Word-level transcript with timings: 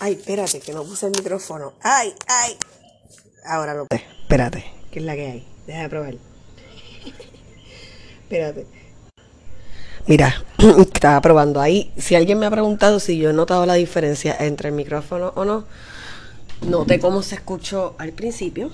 Ay, 0.00 0.12
espérate, 0.12 0.60
que 0.60 0.72
no 0.72 0.84
puse 0.84 1.06
el 1.06 1.12
micrófono. 1.12 1.72
Ay, 1.82 2.14
ay. 2.28 2.56
Ahora 3.44 3.74
lo. 3.74 3.86
Espérate, 3.90 4.64
que 4.92 5.00
es 5.00 5.04
la 5.04 5.14
que 5.16 5.26
hay. 5.26 5.48
Deja 5.66 5.82
de 5.82 5.88
probar. 5.88 6.14
espérate. 8.22 8.66
Mira, 10.06 10.44
estaba 10.78 11.20
probando 11.20 11.60
ahí. 11.60 11.92
Si 11.96 12.14
alguien 12.14 12.38
me 12.38 12.46
ha 12.46 12.50
preguntado 12.50 13.00
si 13.00 13.18
yo 13.18 13.30
he 13.30 13.32
notado 13.32 13.66
la 13.66 13.74
diferencia 13.74 14.36
entre 14.38 14.68
el 14.68 14.74
micrófono 14.74 15.32
o 15.34 15.44
no, 15.44 15.64
noté 16.62 17.00
cómo 17.00 17.22
se 17.22 17.34
escuchó 17.34 17.96
al 17.98 18.12
principio 18.12 18.70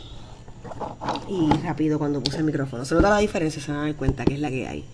y 1.29 1.51
rápido 1.63 1.99
cuando 1.99 2.23
puse 2.23 2.37
el 2.37 2.45
micrófono. 2.45 2.85
Se 2.85 2.95
nota 2.95 3.09
la 3.09 3.19
diferencia, 3.19 3.63
se 3.63 3.73
van 3.73 3.81
a 3.81 3.85
dar 3.85 3.97
cuenta 3.97 4.27
que 4.27 4.35
es 4.35 4.41
la 4.41 4.51
que 4.51 4.69
hay. 4.69 4.85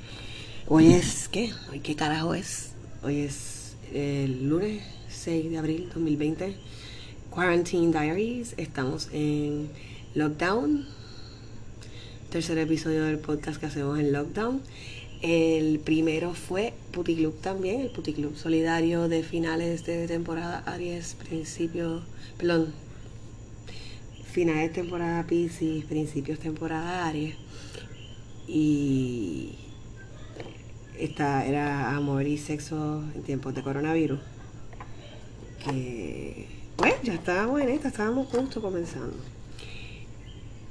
Hoy 0.69 0.93
es, 0.95 1.29
¿qué? 1.29 1.53
¿Hoy 1.73 1.81
qué 1.81 1.97
carajo 1.97 2.35
es? 2.35 2.71
Hoy 3.03 3.23
es 3.23 3.75
el 3.93 4.49
lunes 4.49 5.00
6 5.21 5.50
de 5.50 5.59
abril 5.59 5.91
2020. 5.93 6.55
Quarantine 7.29 7.92
Diaries. 7.92 8.55
Estamos 8.56 9.10
en 9.12 9.69
lockdown. 10.15 10.87
Tercer 12.30 12.56
episodio 12.56 13.05
del 13.05 13.19
podcast 13.19 13.60
que 13.60 13.66
hacemos 13.66 13.98
en 13.98 14.12
lockdown. 14.12 14.62
El 15.20 15.79
primero 15.80 16.33
fue 16.33 16.73
Puticlub 16.93 17.38
también, 17.43 17.83
el 17.83 17.91
Puticlub 17.91 18.34
solidario 18.34 19.09
de 19.09 19.23
finales 19.23 19.84
de 19.84 20.09
temporada 20.09 20.60
Aries, 20.65 21.16
principio, 21.29 22.01
perdón, 22.38 22.73
finales 24.24 24.71
de 24.71 24.82
temporada 24.82 25.27
Pisces, 25.27 25.84
principios 25.84 26.38
temporada 26.38 27.07
Aries. 27.07 27.37
Y 28.48 29.51
esta 30.98 31.45
era 31.45 31.95
amor 31.95 32.27
y 32.27 32.38
sexo 32.38 33.05
en 33.15 33.23
tiempos 33.23 33.55
de 33.55 33.62
coronavirus. 33.62 34.21
Que, 35.64 36.46
bueno, 36.77 36.96
ya 37.02 37.14
estábamos 37.14 37.60
en 37.60 37.68
esta, 37.70 37.88
estábamos 37.88 38.28
justo 38.28 38.60
comenzando. 38.60 39.16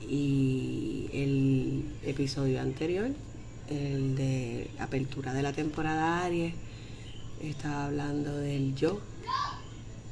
Y 0.07 1.09
el 1.13 1.83
episodio 2.03 2.61
anterior 2.61 3.11
el 3.69 4.15
de 4.15 4.69
apertura 4.79 5.33
de 5.33 5.43
la 5.43 5.53
temporada 5.53 6.23
Aries, 6.25 6.53
estaba 7.41 7.85
hablando 7.85 8.35
del 8.37 8.75
yo 8.75 8.99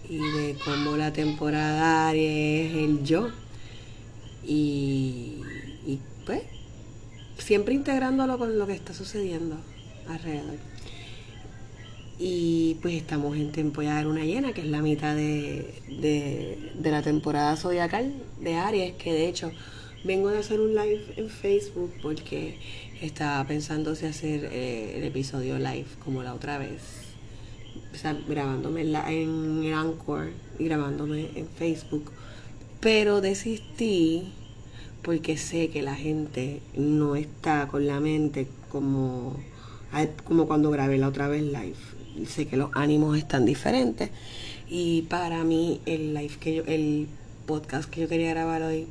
y 0.08 0.18
de 0.18 0.58
cómo 0.64 0.96
la 0.96 1.12
temporada 1.12 2.10
Aries 2.10 2.72
es 2.72 2.78
el 2.78 3.04
yo. 3.04 3.30
Y, 4.46 5.42
y 5.86 6.00
pues, 6.26 6.44
siempre 7.38 7.74
integrándolo 7.74 8.38
con 8.38 8.58
lo 8.58 8.68
que 8.68 8.74
está 8.74 8.94
sucediendo 8.94 9.58
alrededor. 10.08 10.58
Y 12.20 12.78
pues 12.82 12.96
estamos 12.96 13.38
en 13.38 13.52
tiempo 13.52 13.84
ya 13.84 13.98
de 13.98 14.04
luna 14.04 14.26
llena, 14.26 14.52
que 14.52 14.62
es 14.62 14.68
la 14.68 14.82
mitad 14.82 15.16
de, 15.16 15.74
de, 15.88 16.92
la 16.92 17.04
temporada 17.04 17.56
zodiacal 17.56 18.12
de 18.42 18.56
Aries, 18.56 18.94
que 18.96 19.14
de 19.14 19.28
hecho 19.28 19.52
vengo 20.04 20.30
de 20.30 20.40
hacer 20.40 20.60
un 20.60 20.74
live 20.74 21.14
en 21.16 21.30
Facebook 21.30 21.94
porque 22.02 22.58
estaba 23.02 23.46
pensando 23.46 23.96
si 23.96 24.08
hacer 24.08 24.50
eh, 24.52 24.98
el 24.98 25.04
episodio 25.04 25.60
live 25.60 25.86
como 26.04 26.24
la 26.24 26.34
otra 26.34 26.58
vez. 26.58 26.82
O 27.94 27.98
sea, 27.98 28.14
grabándome 28.28 28.82
en, 28.82 28.96
en 28.96 29.74
Anchor 29.74 30.30
y 30.58 30.66
grabándome 30.66 31.30
en 31.36 31.48
Facebook. 31.48 32.12
Pero 32.80 33.22
desistí 33.22 34.34
porque 35.04 35.38
sé 35.38 35.70
que 35.70 35.84
la 35.84 35.96
gente 35.96 36.62
no 36.76 37.16
está 37.16 37.68
con 37.68 37.86
la 37.86 38.00
mente 38.00 38.48
como, 38.70 39.36
como 40.24 40.48
cuando 40.48 40.72
grabé 40.72 40.98
la 40.98 41.10
otra 41.10 41.28
vez 41.28 41.44
live. 41.44 41.97
Sé 42.26 42.48
que 42.48 42.58
los 42.58 42.72
ánimos 42.74 43.18
están 43.18 43.46
diferentes. 43.46 44.10
Y 44.70 45.04
para 45.04 45.44
mí 45.44 45.82
el 45.86 46.14
live 46.14 46.38
que 46.40 46.56
yo, 46.56 46.64
el 46.66 47.08
podcast 47.46 47.90
que 47.90 48.02
yo 48.02 48.08
quería 48.08 48.32
grabar 48.32 48.64
hoy 48.64 48.88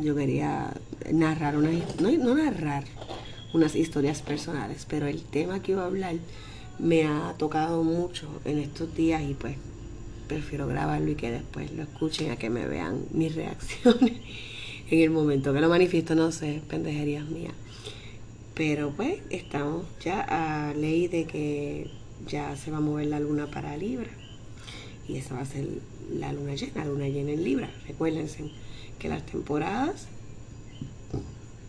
yo 0.00 0.16
quería 0.16 0.72
narrar 1.12 1.56
una 1.56 1.70
no, 2.00 2.10
no 2.10 2.34
narrar 2.34 2.84
unas 3.52 3.76
historias 3.76 4.22
personales, 4.22 4.86
pero 4.88 5.06
el 5.06 5.22
tema 5.22 5.62
que 5.62 5.72
iba 5.72 5.82
a 5.82 5.86
hablar 5.86 6.16
me 6.78 7.04
ha 7.04 7.34
tocado 7.38 7.84
mucho 7.84 8.28
en 8.44 8.58
estos 8.58 8.94
días 8.96 9.22
y 9.22 9.34
pues 9.34 9.56
prefiero 10.26 10.66
grabarlo 10.66 11.10
y 11.10 11.14
que 11.14 11.30
después 11.30 11.70
lo 11.72 11.84
escuchen 11.84 12.32
a 12.32 12.36
que 12.36 12.50
me 12.50 12.66
vean 12.66 13.04
mis 13.12 13.34
reacciones 13.36 14.14
en 14.90 15.00
el 15.00 15.10
momento 15.10 15.52
que 15.52 15.60
lo 15.60 15.68
manifiesto, 15.68 16.14
no 16.14 16.32
sé, 16.32 16.60
pendejerías 16.68 17.26
mías. 17.26 17.54
Pero 18.54 18.92
pues 18.96 19.18
estamos 19.30 19.84
ya 20.04 20.20
a 20.20 20.74
ley 20.74 21.08
de 21.08 21.24
que 21.24 21.90
ya 22.26 22.56
se 22.56 22.70
va 22.70 22.78
a 22.78 22.80
mover 22.80 23.06
la 23.06 23.20
luna 23.20 23.46
para 23.50 23.76
Libra. 23.76 24.10
Y 25.08 25.16
esa 25.16 25.34
va 25.34 25.42
a 25.42 25.46
ser 25.46 25.66
la 26.12 26.32
luna 26.32 26.54
llena, 26.54 26.72
la 26.76 26.84
luna 26.86 27.08
llena 27.08 27.32
en 27.32 27.44
Libra. 27.44 27.70
Recuérdense 27.86 28.50
que 28.98 29.08
las 29.08 29.24
temporadas 29.26 30.06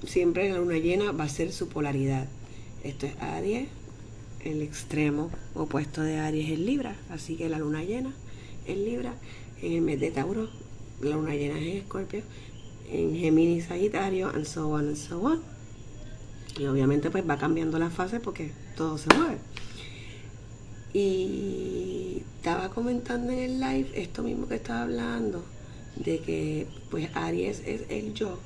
siempre 0.06 0.50
la 0.50 0.58
luna 0.58 0.78
llena 0.78 1.12
va 1.12 1.26
a 1.26 1.30
ser 1.30 1.52
su 1.52 1.68
polaridad. 1.68 2.28
Esto 2.84 3.08
es 3.08 3.16
Aries, 3.20 3.68
el 4.44 4.62
extremo 4.62 5.32
opuesto 5.56 6.02
de 6.02 6.20
Aries 6.20 6.52
es 6.52 6.60
Libra, 6.60 6.96
así 7.10 7.36
que 7.36 7.50
la 7.50 7.60
luna 7.60 7.84
llena 7.84 8.14
es 8.68 8.78
Libra, 8.78 9.14
en 9.62 9.74
el 9.74 9.82
mes 9.82 10.00
de 10.00 10.12
Tauro 10.12 10.50
la 11.02 11.16
luna 11.16 11.36
llena 11.36 11.60
es 11.60 11.84
Escorpio, 11.84 12.22
en 12.90 13.16
Géminis 13.16 13.66
Sagitario, 13.66 14.30
and 14.30 14.46
so 14.46 14.70
on 14.70 14.88
and 14.88 14.96
so 14.96 15.22
on. 15.22 15.42
Y 16.58 16.66
obviamente 16.66 17.10
pues 17.10 17.28
va 17.28 17.38
cambiando 17.38 17.78
la 17.80 17.90
fase 17.90 18.20
porque 18.20 18.52
todo 18.78 18.98
se 18.98 19.14
mueve. 19.16 19.38
Y 20.96 22.24
estaba 22.38 22.70
comentando 22.70 23.34
en 23.34 23.40
el 23.40 23.60
live 23.60 23.90
esto 23.96 24.24
mismo 24.24 24.48
que 24.48 24.56
estaba 24.56 24.84
hablando, 24.84 25.44
de 25.98 26.20
que 26.20 26.68
pues 26.90 27.10
Aries 27.14 27.62
es 27.66 27.82
el 27.90 28.14
yo 28.14 28.40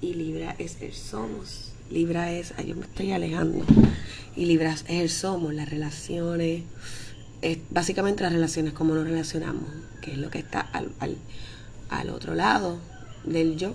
y 0.00 0.14
Libra 0.14 0.54
es 0.60 0.80
el 0.80 0.92
somos. 0.92 1.72
Libra 1.90 2.30
es, 2.32 2.54
yo 2.64 2.76
me 2.76 2.82
estoy 2.82 3.10
alejando, 3.10 3.64
y 4.36 4.44
Libra 4.44 4.74
es 4.74 4.84
el 4.86 5.10
somos, 5.10 5.54
las 5.54 5.68
relaciones, 5.68 6.62
es 7.40 7.58
básicamente 7.70 8.22
las 8.22 8.32
relaciones, 8.32 8.74
como 8.74 8.94
nos 8.94 9.08
relacionamos, 9.08 9.68
que 10.02 10.12
es 10.12 10.18
lo 10.18 10.30
que 10.30 10.38
está 10.38 10.60
al, 10.60 10.92
al, 11.00 11.16
al 11.88 12.10
otro 12.10 12.36
lado 12.36 12.78
del 13.24 13.56
yo. 13.56 13.74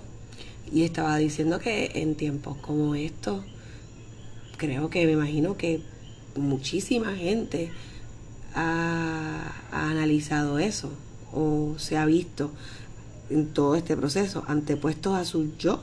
Y 0.72 0.84
estaba 0.84 1.18
diciendo 1.18 1.58
que 1.58 1.90
en 1.96 2.14
tiempos 2.14 2.56
como 2.56 2.94
estos, 2.94 3.44
creo 4.56 4.88
que 4.88 5.04
me 5.04 5.12
imagino 5.12 5.58
que 5.58 5.82
muchísima 6.36 7.14
gente 7.14 7.70
ha, 8.54 9.52
analizado 9.70 10.58
eso 10.58 10.90
o 11.32 11.74
se 11.78 11.96
ha 11.96 12.06
visto 12.06 12.50
en 13.30 13.48
todo 13.48 13.74
este 13.74 13.96
proceso, 13.96 14.44
antepuestos 14.46 15.14
a 15.14 15.24
su 15.24 15.56
yo, 15.58 15.80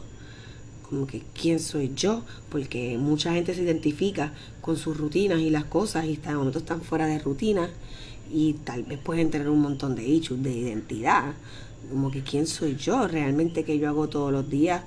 como 0.90 1.06
que 1.06 1.24
quién 1.40 1.60
soy 1.60 1.94
yo, 1.96 2.24
porque 2.50 2.98
mucha 2.98 3.34
gente 3.34 3.54
se 3.54 3.64
identifica 3.64 4.34
con 4.62 4.78
sus 4.78 4.98
rutinas 4.98 5.40
y 5.40 5.50
las 5.50 5.66
cosas 5.66 6.06
y 6.06 6.14
está, 6.14 6.34
momentos 6.36 6.64
están 6.64 6.82
fuera 6.82 7.06
de 7.06 7.20
rutina 7.20 7.70
y 8.32 8.54
tal 8.54 8.84
vez 8.84 9.00
pueden 9.00 9.30
tener 9.30 9.50
un 9.50 9.62
montón 9.62 9.96
de 9.96 10.08
issues 10.08 10.42
de 10.42 10.52
identidad, 10.52 11.34
como 11.90 12.10
que 12.10 12.24
quién 12.24 12.48
soy 12.48 12.76
yo 12.76 13.08
realmente 13.08 13.64
que 13.64 13.78
yo 13.78 13.90
hago 13.90 14.10
todos 14.10 14.32
los 14.32 14.50
días, 14.50 14.84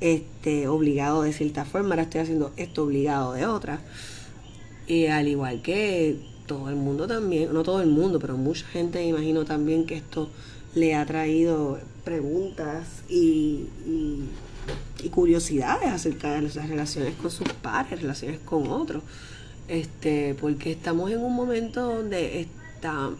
este, 0.00 0.68
obligado 0.68 1.22
de 1.22 1.32
cierta 1.32 1.64
forma, 1.64 1.90
ahora 1.90 2.02
estoy 2.02 2.20
haciendo 2.20 2.52
esto 2.56 2.84
obligado 2.84 3.32
de 3.32 3.46
otra. 3.46 3.80
Y 4.86 5.06
al 5.06 5.28
igual 5.28 5.62
que 5.62 6.18
todo 6.46 6.68
el 6.68 6.76
mundo 6.76 7.06
también, 7.06 7.52
no 7.52 7.62
todo 7.62 7.80
el 7.80 7.88
mundo, 7.88 8.18
pero 8.18 8.36
mucha 8.36 8.66
gente 8.66 9.02
imagino 9.04 9.44
también 9.44 9.86
que 9.86 9.96
esto 9.96 10.28
le 10.74 10.94
ha 10.94 11.06
traído 11.06 11.78
preguntas 12.04 13.02
y, 13.08 13.66
curiosidades 15.10 15.90
acerca 15.90 16.32
de 16.32 16.40
nuestras 16.40 16.68
relaciones 16.68 17.14
con 17.16 17.30
sus 17.30 17.46
pares, 17.52 18.00
relaciones 18.00 18.40
con 18.40 18.68
otros. 18.68 19.02
Este, 19.68 20.34
porque 20.40 20.72
estamos 20.72 21.10
en 21.10 21.20
un 21.20 21.34
momento 21.34 21.82
donde 21.82 22.40
está 22.40 23.10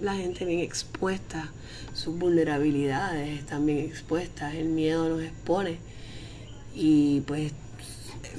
la 0.00 0.14
gente 0.14 0.44
bien 0.44 0.60
expuesta, 0.60 1.52
sus 1.92 2.18
vulnerabilidades 2.18 3.38
están 3.38 3.66
bien 3.66 3.78
expuestas, 3.78 4.54
el 4.54 4.68
miedo 4.68 5.08
nos 5.08 5.22
expone 5.22 5.78
y 6.74 7.20
pues 7.22 7.52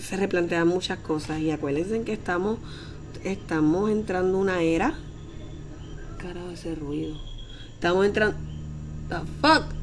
se 0.02 0.18
replantean 0.18 0.68
muchas 0.68 1.00
cosas 1.00 1.40
y 1.40 1.52
acuérdense 1.52 2.02
que 2.02 2.14
estamos 2.14 2.60
estamos 3.26 3.90
entrando 3.90 4.38
una 4.38 4.62
era. 4.62 4.94
Carajo 6.18 6.52
ese 6.52 6.76
ruido. 6.76 7.18
Estamos 7.74 8.06
entrando 8.06 8.38
the 9.10 9.18
fuck 9.42 9.76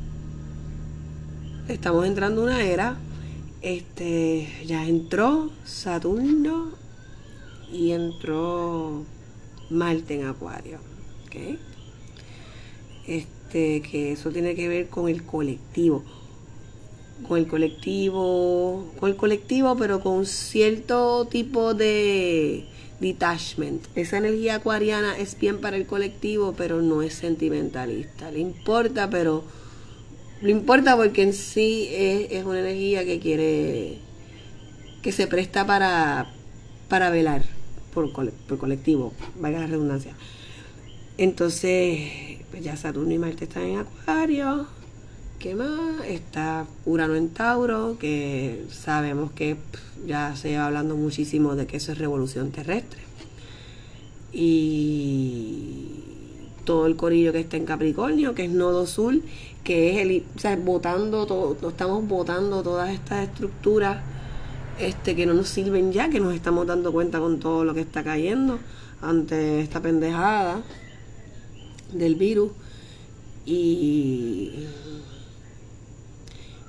estamos 1.68 2.06
entrando 2.06 2.42
una 2.42 2.62
era. 2.62 2.96
Este 3.60 4.48
ya 4.66 4.86
entró 4.86 5.50
Saturno 5.64 6.72
y 7.72 7.92
entró 7.92 9.04
Marte 9.70 10.20
en 10.20 10.26
Acuario 10.26 10.78
¿ok? 11.26 11.58
este 13.06 13.82
que 13.82 14.12
eso 14.12 14.30
tiene 14.30 14.56
que 14.56 14.68
ver 14.68 14.88
con 14.88 15.08
el 15.08 15.24
colectivo. 15.24 16.02
Con 17.28 17.38
el 17.38 17.46
colectivo 17.46 18.84
con 18.98 19.10
el 19.10 19.16
colectivo 19.16 19.76
pero 19.76 20.00
con 20.00 20.26
cierto 20.26 21.26
tipo 21.26 21.72
de 21.74 22.66
detachment. 23.02 23.84
Esa 23.94 24.16
energía 24.16 24.54
acuariana 24.54 25.18
es 25.18 25.38
bien 25.38 25.60
para 25.60 25.76
el 25.76 25.86
colectivo, 25.86 26.54
pero 26.56 26.80
no 26.80 27.02
es 27.02 27.12
sentimentalista. 27.12 28.30
Le 28.30 28.38
importa, 28.38 29.10
pero 29.10 29.44
le 30.40 30.50
importa 30.50 30.96
porque 30.96 31.22
en 31.22 31.34
sí 31.34 31.88
es, 31.92 32.44
una 32.44 32.60
energía 32.60 33.04
que 33.04 33.20
quiere, 33.20 33.98
que 35.02 35.12
se 35.12 35.26
presta 35.26 35.66
para, 35.66 36.32
para 36.88 37.10
velar 37.10 37.42
por, 37.92 38.10
por 38.12 38.58
colectivo, 38.58 39.12
vaya 39.38 39.60
la 39.60 39.66
redundancia. 39.66 40.14
Entonces, 41.18 42.38
pues 42.50 42.64
ya 42.64 42.76
Saturno 42.76 43.12
y 43.12 43.18
Marte 43.18 43.44
están 43.44 43.64
en 43.64 43.78
Acuario. 43.80 44.66
¿Qué 45.42 45.56
más? 45.56 46.04
Está 46.06 46.66
Urano 46.86 47.16
en 47.16 47.30
Tauro, 47.30 47.96
que 47.98 48.64
sabemos 48.70 49.32
que 49.32 49.56
ya 50.06 50.36
se 50.36 50.56
va 50.56 50.66
hablando 50.66 50.96
muchísimo 50.96 51.56
de 51.56 51.66
que 51.66 51.78
eso 51.78 51.90
es 51.90 51.98
revolución 51.98 52.52
terrestre. 52.52 53.00
Y 54.32 56.04
todo 56.64 56.86
el 56.86 56.94
corillo 56.94 57.32
que 57.32 57.40
está 57.40 57.56
en 57.56 57.64
Capricornio, 57.64 58.36
que 58.36 58.44
es 58.44 58.50
Nodo 58.52 58.86
Sur, 58.86 59.16
que 59.64 59.90
es 59.90 60.06
el, 60.06 60.22
o 60.36 60.38
sea, 60.38 60.54
votando 60.54 61.26
todo, 61.26 61.56
estamos 61.68 62.06
votando 62.06 62.62
todas 62.62 62.90
estas 62.90 63.28
estructuras 63.28 64.00
este, 64.78 65.16
que 65.16 65.26
no 65.26 65.34
nos 65.34 65.48
sirven 65.48 65.90
ya, 65.90 66.08
que 66.08 66.20
nos 66.20 66.36
estamos 66.36 66.68
dando 66.68 66.92
cuenta 66.92 67.18
con 67.18 67.40
todo 67.40 67.64
lo 67.64 67.74
que 67.74 67.80
está 67.80 68.04
cayendo 68.04 68.60
ante 69.00 69.60
esta 69.60 69.82
pendejada 69.82 70.62
del 71.92 72.14
virus. 72.14 72.52
Y 73.44 74.68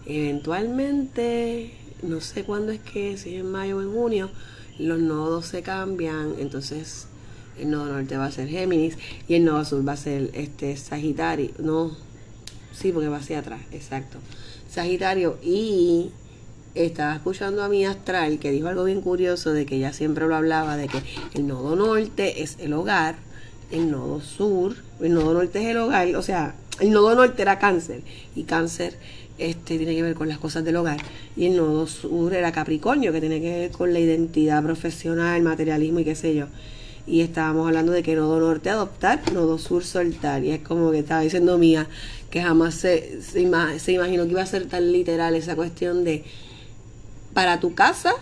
eventualmente, 0.05 1.73
no 2.01 2.21
sé 2.21 2.43
cuándo 2.43 2.71
es 2.71 2.79
que, 2.79 3.17
si 3.17 3.35
es 3.35 3.41
en 3.41 3.51
mayo 3.51 3.77
o 3.77 3.81
en 3.81 3.93
junio, 3.93 4.29
los 4.79 4.99
nodos 4.99 5.45
se 5.45 5.61
cambian, 5.61 6.35
entonces 6.39 7.07
el 7.59 7.69
nodo 7.69 7.85
norte 7.85 8.17
va 8.17 8.25
a 8.25 8.31
ser 8.31 8.47
Géminis 8.47 8.97
y 9.27 9.35
el 9.35 9.45
nodo 9.45 9.63
sur 9.65 9.87
va 9.87 9.93
a 9.93 9.97
ser 9.97 10.31
este 10.33 10.75
Sagitario, 10.77 11.51
no, 11.59 11.95
sí, 12.73 12.91
porque 12.91 13.09
va 13.09 13.17
hacia 13.17 13.39
atrás, 13.39 13.61
exacto, 13.71 14.17
Sagitario 14.69 15.37
y 15.43 16.11
estaba 16.75 17.15
escuchando 17.15 17.63
a 17.63 17.69
mi 17.69 17.85
astral 17.85 18.39
que 18.39 18.51
dijo 18.51 18.67
algo 18.67 18.83
bien 18.83 19.01
curioso 19.01 19.53
de 19.53 19.65
que 19.65 19.75
ella 19.75 19.93
siempre 19.93 20.27
lo 20.27 20.35
hablaba 20.35 20.75
de 20.75 20.87
que 20.87 21.03
el 21.35 21.45
nodo 21.45 21.75
norte 21.75 22.41
es 22.41 22.57
el 22.59 22.73
hogar, 22.73 23.15
el 23.71 23.91
nodo 23.91 24.21
sur, 24.21 24.75
el 24.99 25.13
nodo 25.13 25.33
norte 25.33 25.61
es 25.61 25.67
el 25.67 25.77
hogar, 25.77 26.15
o 26.15 26.21
sea, 26.23 26.55
el 26.79 26.91
nodo 26.91 27.15
norte 27.15 27.41
era 27.41 27.59
cáncer 27.59 28.01
y 28.35 28.43
cáncer 28.43 28.97
este 29.37 29.77
tiene 29.77 29.95
que 29.95 30.03
ver 30.03 30.13
con 30.13 30.29
las 30.29 30.37
cosas 30.37 30.63
del 30.63 30.75
hogar 30.75 30.97
y 31.35 31.47
el 31.47 31.57
nodo 31.57 31.87
sur 31.87 32.33
era 32.33 32.51
Capricornio 32.51 33.11
que 33.11 33.19
tiene 33.19 33.41
que 33.41 33.49
ver 33.49 33.71
con 33.71 33.91
la 33.91 33.99
identidad 33.99 34.63
profesional, 34.63 35.41
materialismo 35.41 35.99
y 35.99 36.05
qué 36.05 36.15
sé 36.15 36.35
yo. 36.35 36.47
Y 37.05 37.21
estábamos 37.21 37.67
hablando 37.67 37.91
de 37.91 38.01
que 38.01 38.15
nodo 38.15 38.39
norte 38.39 38.69
adoptar, 38.69 39.33
nodo 39.33 39.57
sur 39.57 39.83
soltar. 39.83 40.43
Y 40.43 40.51
es 40.51 40.61
como 40.61 40.91
que 40.91 40.99
estaba 40.99 41.21
diciendo 41.21 41.57
Mía 41.57 41.87
que 42.29 42.41
jamás 42.41 42.75
se, 42.75 43.21
se, 43.21 43.41
imaginó 43.41 44.23
que 44.23 44.31
iba 44.31 44.41
a 44.41 44.45
ser 44.45 44.67
tan 44.67 44.91
literal 44.91 45.35
esa 45.35 45.55
cuestión 45.55 46.03
de 46.03 46.23
para 47.33 47.59
tu 47.59 47.73
casa 47.73 48.13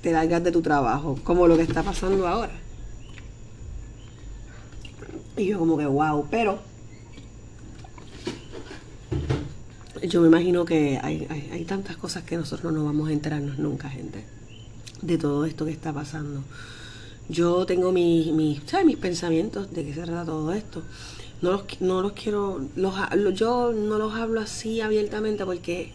te 0.00 0.12
largas 0.12 0.42
de 0.42 0.52
tu 0.52 0.62
trabajo, 0.62 1.18
como 1.22 1.46
lo 1.46 1.56
que 1.56 1.62
está 1.62 1.82
pasando 1.82 2.26
ahora. 2.26 2.52
Y 5.36 5.46
yo 5.46 5.58
como 5.58 5.76
que 5.76 5.86
wow, 5.86 6.26
pero 6.30 6.71
yo 10.08 10.20
me 10.20 10.28
imagino 10.28 10.64
que 10.64 10.98
hay, 11.02 11.26
hay, 11.50 11.64
tantas 11.64 11.96
cosas 11.96 12.24
que 12.24 12.36
nosotros 12.36 12.72
no 12.72 12.84
vamos 12.84 13.08
a 13.08 13.12
enterarnos 13.12 13.58
nunca, 13.58 13.88
gente, 13.88 14.24
de 15.00 15.18
todo 15.18 15.44
esto 15.44 15.64
que 15.64 15.70
está 15.70 15.92
pasando. 15.92 16.42
Yo 17.28 17.66
tengo 17.66 17.92
mis, 17.92 18.32
mis, 18.32 18.60
mis 18.84 18.96
pensamientos 18.96 19.72
de 19.72 19.84
qué 19.84 19.94
se 19.94 20.02
trata 20.02 20.24
todo 20.24 20.52
esto. 20.52 20.82
No 21.40 21.52
los, 21.52 21.64
no 21.80 22.02
los 22.02 22.12
quiero, 22.12 22.60
los, 22.76 22.94
yo 23.34 23.72
no 23.72 23.98
los 23.98 24.14
hablo 24.14 24.40
así 24.40 24.80
abiertamente 24.80 25.44
porque, 25.44 25.92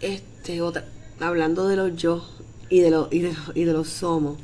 este, 0.00 0.60
hablando 1.20 1.68
de 1.68 1.76
los 1.76 1.96
yo 1.96 2.26
y 2.68 2.80
de, 2.80 2.90
los 2.90 3.12
y 3.12 3.20
de, 3.20 3.34
y 3.54 3.64
de 3.64 3.72
los 3.72 3.88
somos, 3.88 4.38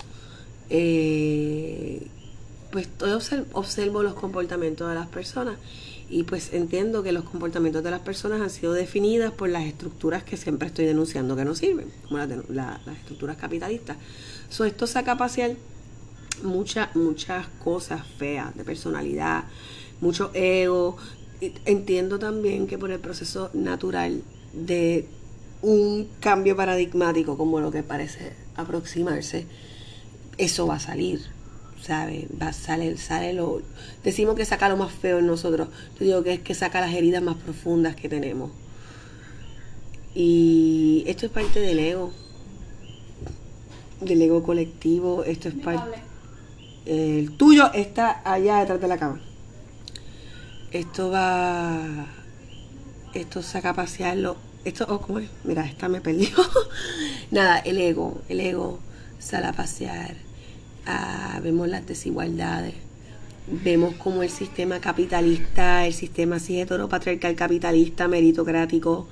eh, 0.71 2.07
pues 2.71 2.89
yo 3.01 3.19
observo 3.53 4.03
los 4.03 4.15
comportamientos 4.15 4.89
de 4.89 4.95
las 4.95 5.09
personas 5.09 5.57
y 6.11 6.23
pues 6.23 6.53
entiendo 6.53 7.03
que 7.03 7.13
los 7.13 7.25
comportamientos 7.25 7.83
de 7.83 7.91
las 7.91 8.01
personas 8.01 8.41
han 8.41 8.51
sido 8.51 8.73
definidas 8.73 9.33
por 9.33 9.49
las 9.51 9.65
estructuras 9.65 10.23
que 10.25 10.37
siempre 10.37 10.69
estoy 10.69 10.87
denunciando 10.87 11.37
que 11.37 11.45
no 11.45 11.55
sirven, 11.55 11.91
como 12.07 12.19
las, 12.19 12.87
estructuras 13.01 13.37
capitalistas. 13.37 13.97
So, 14.49 14.65
esto 14.65 14.87
saca 14.87 15.13
a 15.13 15.19
pasear 15.19 15.55
muchas, 16.43 16.95
muchas 16.97 17.47
cosas 17.63 18.07
feas 18.19 18.57
de 18.57 18.65
personalidad, 18.65 19.45
mucho 20.01 20.31
ego. 20.33 20.97
Entiendo 21.67 22.19
también 22.19 22.67
que 22.67 22.79
por 22.79 22.91
el 22.91 23.01
proceso 23.01 23.51
natural 23.53 24.23
de 24.55 25.07
un 25.61 26.09
cambio 26.21 26.57
paradigmático 26.57 27.37
como 27.37 27.61
lo 27.61 27.71
que 27.71 27.83
parece 27.83 28.33
aproximarse, 28.57 29.47
eso 30.39 30.67
va 30.67 30.77
a 30.77 30.81
salir 30.81 31.38
¿sabes? 31.83 32.27
Va, 32.41 32.53
sale, 32.53 32.97
sale 32.97 33.33
lo... 33.33 33.63
Decimos 34.05 34.35
que 34.35 34.45
saca 34.45 34.69
lo 34.69 34.77
más 34.77 34.93
feo 34.93 35.19
en 35.19 35.27
nosotros. 35.27 35.69
Yo 35.99 36.07
digo 36.07 36.23
que 36.23 36.35
es 36.35 36.41
que 36.41 36.55
saca 36.55 36.81
las 36.81 36.95
heridas 36.95 37.23
más 37.23 37.37
profundas 37.37 37.97
que 37.97 38.09
tenemos. 38.09 38.51
Y 40.15 41.05
esto 41.07 41.27
es 41.27 41.33
parte 41.33 41.61
del 41.61 41.79
ego. 41.79 42.13
Del 44.01 44.23
ego 44.23 44.43
colectivo. 44.43 45.25
Esto 45.25 45.49
es 45.49 45.55
parte... 45.55 46.03
El 46.87 47.33
tuyo 47.37 47.71
está 47.75 48.23
allá 48.25 48.61
detrás 48.61 48.81
de 48.81 48.89
la 48.89 48.99
cama. 48.99 49.21
Esto 50.71 51.11
va... 51.11 52.07
Esto 53.15 53.43
saca 53.43 53.71
a 53.71 53.75
pasearlo. 53.75 54.37
Esto, 54.65 54.87
oh, 54.89 55.01
¿cómo 55.01 55.19
es? 55.19 55.29
Mira, 55.45 55.65
esta 55.65 55.89
me 55.89 56.01
perdió. 56.01 56.29
Nada, 57.31 57.59
el 57.59 57.79
ego. 57.79 58.21
El 58.29 58.41
ego 58.41 58.79
sale 59.19 59.47
a 59.47 59.53
pasear 59.53 60.28
Vemos 61.43 61.69
las 61.69 61.87
desigualdades, 61.87 62.75
vemos 63.47 63.95
como 63.95 64.23
el 64.23 64.31
sistema 64.31 64.81
capitalista, 64.81 65.87
el 65.87 65.95
sistema 65.95 66.37
así 66.37 66.61
heteropatriarcal 66.61 67.35
capitalista, 67.37 68.09
meritocrático, 68.09 69.07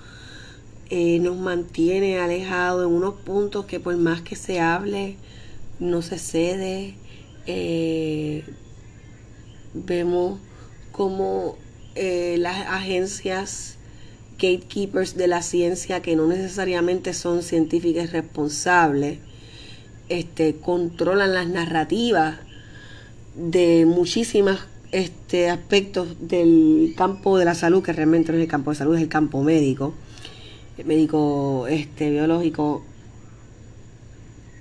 eh, 0.88 1.19
nos 1.19 1.37
mantiene 1.37 2.19
alejados 2.19 2.87
en 2.87 2.94
unos 2.94 3.14
puntos 3.14 3.67
que 3.67 3.81
por 3.81 3.96
más 3.96 4.23
que 4.23 4.37
se 4.37 4.61
hable, 4.61 5.17
no 5.81 6.02
se 6.02 6.19
cede. 6.19 6.94
Eh, 7.46 8.44
vemos 9.75 10.38
como 10.93 11.56
eh, 11.94 12.37
las 12.38 12.67
agencias 12.67 13.77
gatekeepers 14.39 15.17
de 15.17 15.29
la 15.29 15.43
ciencia 15.43 16.03
que 16.03 16.15
no 16.15 16.27
necesariamente 16.27 17.15
son 17.15 17.43
científicas 17.43 18.12
responsables, 18.12 19.19
este, 20.08 20.56
controlan 20.56 21.34
las 21.34 21.48
narrativas 21.48 22.36
de 23.34 23.84
muchísimos 23.86 24.58
este, 24.93 25.51
aspectos 25.51 26.29
del 26.29 26.94
campo 26.96 27.39
de 27.39 27.44
la 27.44 27.55
salud, 27.55 27.82
que 27.82 27.93
realmente 27.93 28.32
no 28.32 28.39
es 28.39 28.44
el 28.44 28.51
campo 28.51 28.70
de 28.70 28.77
salud, 28.77 28.96
es 28.96 29.03
el 29.03 29.08
campo 29.08 29.43
médico, 29.43 29.94
médico 30.84 31.67
este, 31.69 32.10
biológico, 32.10 32.84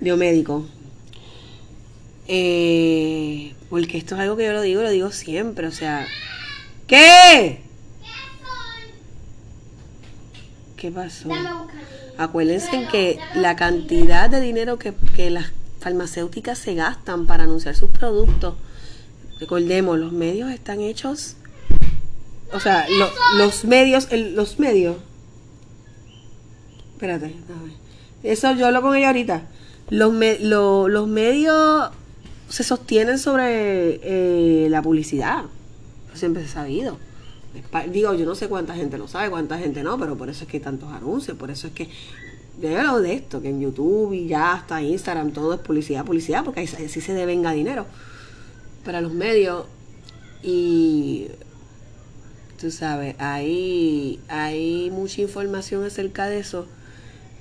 biomédico. 0.00 0.66
Eh, 2.28 3.54
porque 3.70 3.98
esto 3.98 4.16
es 4.16 4.22
algo 4.22 4.36
que 4.36 4.44
yo 4.44 4.52
lo 4.52 4.62
digo, 4.62 4.82
lo 4.82 4.90
digo 4.90 5.12
siempre, 5.12 5.66
o 5.68 5.72
sea, 5.72 6.06
¿qué? 6.86 7.60
¿Qué 10.76 10.90
pasó? 10.90 11.30
Acuérdense 12.18 12.88
que 12.90 13.18
la 13.34 13.56
cantidad 13.56 14.30
de 14.30 14.40
dinero 14.40 14.78
que, 14.78 14.94
las 15.30 15.52
farmacéuticas 15.80 16.58
se 16.58 16.74
gastan 16.74 17.26
para 17.26 17.44
anunciar 17.44 17.76
sus 17.76 17.90
productos, 17.90 18.54
recordemos, 19.38 19.98
los 19.98 20.12
medios 20.12 20.50
están 20.50 20.80
hechos, 20.80 21.36
o 22.52 22.60
sea, 22.60 22.86
los 23.36 23.64
medios, 23.64 24.08
los 24.10 24.58
medios, 24.58 24.96
espérate, 26.94 27.34
eso 28.22 28.52
yo 28.52 28.66
hablo 28.66 28.80
con 28.80 28.96
ella 28.96 29.08
ahorita, 29.08 29.42
los, 29.90 30.14
los 30.40 31.08
medios 31.08 31.90
se 32.48 32.64
sostienen 32.64 33.18
sobre 33.18 34.00
eh, 34.02 34.68
la 34.70 34.80
publicidad, 34.80 35.44
siempre 36.14 36.42
se 36.44 36.48
ha 36.48 36.52
sabido 36.62 36.96
digo, 37.90 38.14
yo 38.14 38.26
no 38.26 38.34
sé 38.34 38.48
cuánta 38.48 38.74
gente 38.74 38.98
lo 38.98 39.08
sabe, 39.08 39.30
cuánta 39.30 39.58
gente 39.58 39.82
no, 39.82 39.98
pero 39.98 40.16
por 40.16 40.28
eso 40.28 40.44
es 40.44 40.50
que 40.50 40.58
hay 40.58 40.62
tantos 40.62 40.92
anuncios, 40.92 41.36
por 41.36 41.50
eso 41.50 41.68
es 41.68 41.72
que 41.72 41.88
yo 42.60 42.78
hablo 42.78 43.00
de 43.00 43.14
esto, 43.14 43.42
que 43.42 43.48
en 43.50 43.60
YouTube 43.60 44.12
y 44.12 44.26
ya 44.26 44.54
hasta 44.54 44.82
Instagram 44.82 45.32
todo 45.32 45.54
es 45.54 45.60
publicidad, 45.60 46.04
publicidad, 46.04 46.44
porque 46.44 46.60
ahí 46.60 46.66
sí 46.66 47.00
se 47.00 47.12
devenga 47.12 47.52
dinero 47.52 47.86
para 48.84 49.00
los 49.00 49.12
medios 49.12 49.66
y 50.42 51.28
tú 52.60 52.70
sabes, 52.70 53.16
ahí 53.18 54.20
hay 54.28 54.90
mucha 54.90 55.20
información 55.20 55.84
acerca 55.84 56.26
de 56.26 56.38
eso 56.38 56.66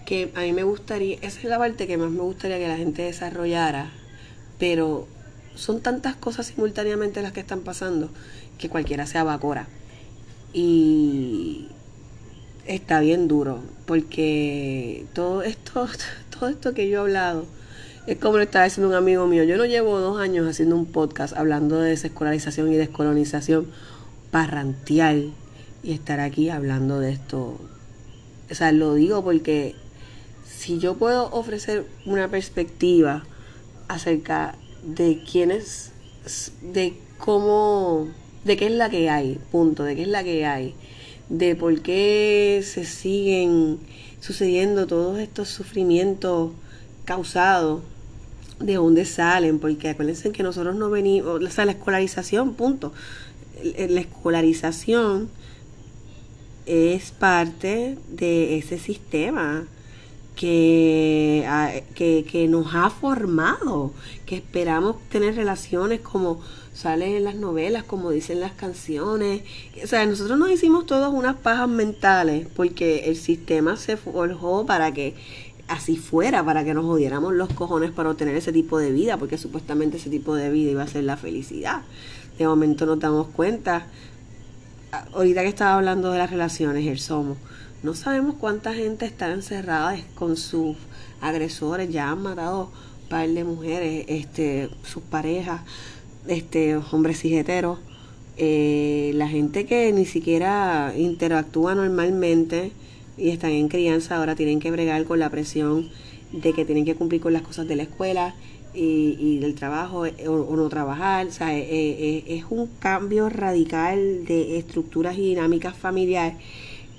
que 0.06 0.32
a 0.36 0.42
mí 0.42 0.54
me 0.54 0.64
gustaría, 0.64 1.18
esa 1.22 1.40
es 1.40 1.46
la 1.46 1.58
parte 1.58 1.88
que 1.88 1.98
más 1.98 2.12
me 2.12 2.22
gustaría 2.22 2.58
que 2.58 2.68
la 2.68 2.78
gente 2.78 3.04
desarrollara 3.04 3.92
pero 4.60 5.08
son 5.56 5.82
tantas 5.82 6.16
cosas 6.16 6.48
simultáneamente 6.48 7.22
las 7.22 7.32
que 7.32 7.40
están 7.40 7.62
pasando 7.62 8.10
que 8.58 8.70
cualquiera 8.70 9.06
se 9.06 9.18
abacora. 9.18 9.68
Y 10.58 11.68
está 12.66 13.02
bien 13.02 13.28
duro, 13.28 13.60
porque 13.86 15.06
todo 15.12 15.42
esto, 15.42 15.90
todo 16.40 16.48
esto 16.48 16.74
que 16.74 16.88
yo 16.88 17.00
he 17.00 17.02
hablado, 17.02 17.46
es 18.08 18.18
como 18.20 18.38
lo 18.38 18.44
estaba 18.44 18.64
diciendo 18.64 18.88
un 18.88 18.96
amigo 18.96 19.28
mío, 19.28 19.44
yo 19.44 19.58
no 19.58 19.66
llevo 19.66 20.00
dos 20.00 20.18
años 20.18 20.48
haciendo 20.48 20.78
un 20.78 20.86
podcast 20.86 21.36
hablando 21.36 21.82
de 21.82 21.90
desescolarización 21.90 22.72
y 22.72 22.78
descolonización 22.78 23.68
parrantial 24.32 25.34
y 25.84 25.92
estar 25.92 26.22
aquí 26.22 26.50
hablando 26.50 27.02
de 27.02 27.12
esto. 27.12 27.60
O 28.50 28.56
sea, 28.56 28.72
lo 28.72 28.94
digo 28.94 29.26
porque 29.26 29.76
si 30.48 30.80
yo 30.80 30.96
puedo 30.96 31.30
ofrecer 31.32 31.86
una 32.06 32.30
perspectiva 32.30 33.26
acerca 33.90 34.56
de 34.86 35.22
quiénes, 35.30 35.92
de 36.62 36.98
cómo, 37.18 38.08
de 38.46 38.56
qué 38.56 38.68
es 38.68 38.72
la 38.72 38.90
que 38.90 39.10
hay, 39.10 39.40
punto, 39.52 39.84
de 39.84 39.96
qué 39.96 40.04
es 40.04 40.08
la 40.08 40.24
que 40.24 40.46
hay, 40.46 40.76
de 41.30 41.56
por 41.56 41.82
qué 41.82 42.64
se 42.64 42.86
siguen 42.86 43.80
sucediendo 44.22 44.88
todos 44.88 45.20
estos 45.20 45.50
sufrimientos 45.50 46.52
causados, 47.04 47.82
de 48.60 48.76
dónde 48.76 49.04
salen, 49.06 49.60
porque 49.60 49.90
acuérdense 49.90 50.32
que 50.32 50.44
nosotros 50.44 50.76
no 50.76 50.90
venimos, 50.90 51.44
o 51.44 51.50
sea, 51.50 51.66
la 51.66 51.74
escolarización, 51.74 52.54
punto. 52.54 52.94
La 53.64 54.00
escolarización 54.00 55.30
es 56.66 57.12
parte 57.12 57.98
de 58.10 58.58
ese 58.58 58.78
sistema 58.80 59.66
que, 60.36 61.46
que, 61.96 62.26
que, 62.30 62.48
nos 62.48 62.76
ha 62.76 62.90
formado, 62.90 63.94
que 64.26 64.36
esperamos 64.36 64.98
tener 65.10 65.36
relaciones 65.36 66.02
como 66.02 66.42
sale 66.76 67.18
en 67.18 67.24
las 67.24 67.36
novelas, 67.36 67.84
como 67.84 68.12
dicen 68.12 68.40
las 68.40 68.52
canciones. 68.52 69.42
O 69.84 69.88
sea, 69.88 70.06
nosotros 70.06 70.38
nos 70.38 70.52
hicimos 70.52 70.86
todos 70.86 71.12
unas 71.12 71.36
pajas 71.38 71.68
mentales 71.68 72.48
porque 72.56 73.06
el 73.06 73.16
sistema 73.16 73.78
se 73.78 73.98
forjó 73.98 74.68
para 74.68 74.94
que 74.94 75.16
así 75.68 75.98
fuera, 75.98 76.46
para 76.46 76.64
que 76.64 76.76
nos 76.76 76.86
jodiéramos 76.86 77.34
los 77.34 77.50
cojones 77.50 77.90
para 77.90 78.12
obtener 78.12 78.36
ese 78.36 78.52
tipo 78.52 78.78
de 78.78 78.92
vida, 78.92 79.18
porque 79.18 79.40
supuestamente 79.40 79.98
ese 79.98 80.12
tipo 80.12 80.36
de 80.36 80.52
vida 80.52 80.70
iba 80.70 80.84
a 80.84 80.88
ser 80.88 81.06
la 81.06 81.18
felicidad. 81.18 81.82
De 82.38 82.46
momento 82.46 82.86
nos 82.86 83.00
damos 83.00 83.28
cuenta, 83.30 83.88
ahorita 85.14 85.42
que 85.42 85.48
estaba 85.48 85.76
hablando 85.76 86.12
de 86.12 86.20
las 86.20 86.30
relaciones, 86.30 86.86
el 86.86 87.00
somos 87.00 87.38
no 87.86 87.94
sabemos 87.94 88.36
cuánta 88.40 88.74
gente 88.74 89.06
está 89.06 89.32
encerrada 89.32 89.96
con 90.16 90.38
sus 90.38 90.76
agresores, 91.22 91.88
ya 91.92 92.10
han 92.10 92.24
matado 92.24 92.72
par 93.10 93.30
de 93.30 93.44
mujeres, 93.44 94.06
este, 94.08 94.72
sus 94.84 95.04
parejas, 95.04 95.62
este, 96.28 96.78
hombres 96.78 97.24
y 97.26 97.36
heteros. 97.36 97.80
Eh, 98.38 99.12
la 99.16 99.28
gente 99.28 99.66
que 99.66 99.92
ni 99.94 100.06
siquiera 100.06 100.94
interactúa 100.98 101.74
normalmente 101.76 102.72
y 103.18 103.30
están 103.30 103.52
en 103.52 103.70
crianza 103.70 104.18
ahora 104.18 104.36
tienen 104.36 104.60
que 104.60 104.72
bregar 104.72 105.06
con 105.06 105.20
la 105.20 105.30
presión 105.30 105.90
de 106.34 106.52
que 106.52 106.66
tienen 106.66 106.84
que 106.84 106.96
cumplir 106.96 107.22
con 107.22 107.32
las 107.32 107.44
cosas 107.44 107.68
de 107.68 107.78
la 107.78 107.84
escuela 107.84 108.36
y, 108.74 109.38
del 109.40 109.56
trabajo 109.56 110.06
eh, 110.06 110.28
o, 110.28 110.56
no 110.56 110.68
trabajar. 110.68 111.28
O 111.28 111.32
sea, 111.32 111.58
eh, 111.58 112.26
es 112.28 112.44
un 112.50 112.68
cambio 112.80 113.30
radical 113.30 114.26
de 114.26 114.58
estructuras 114.58 115.18
y 115.18 115.30
dinámicas 115.30 115.78
familiares 115.78 116.36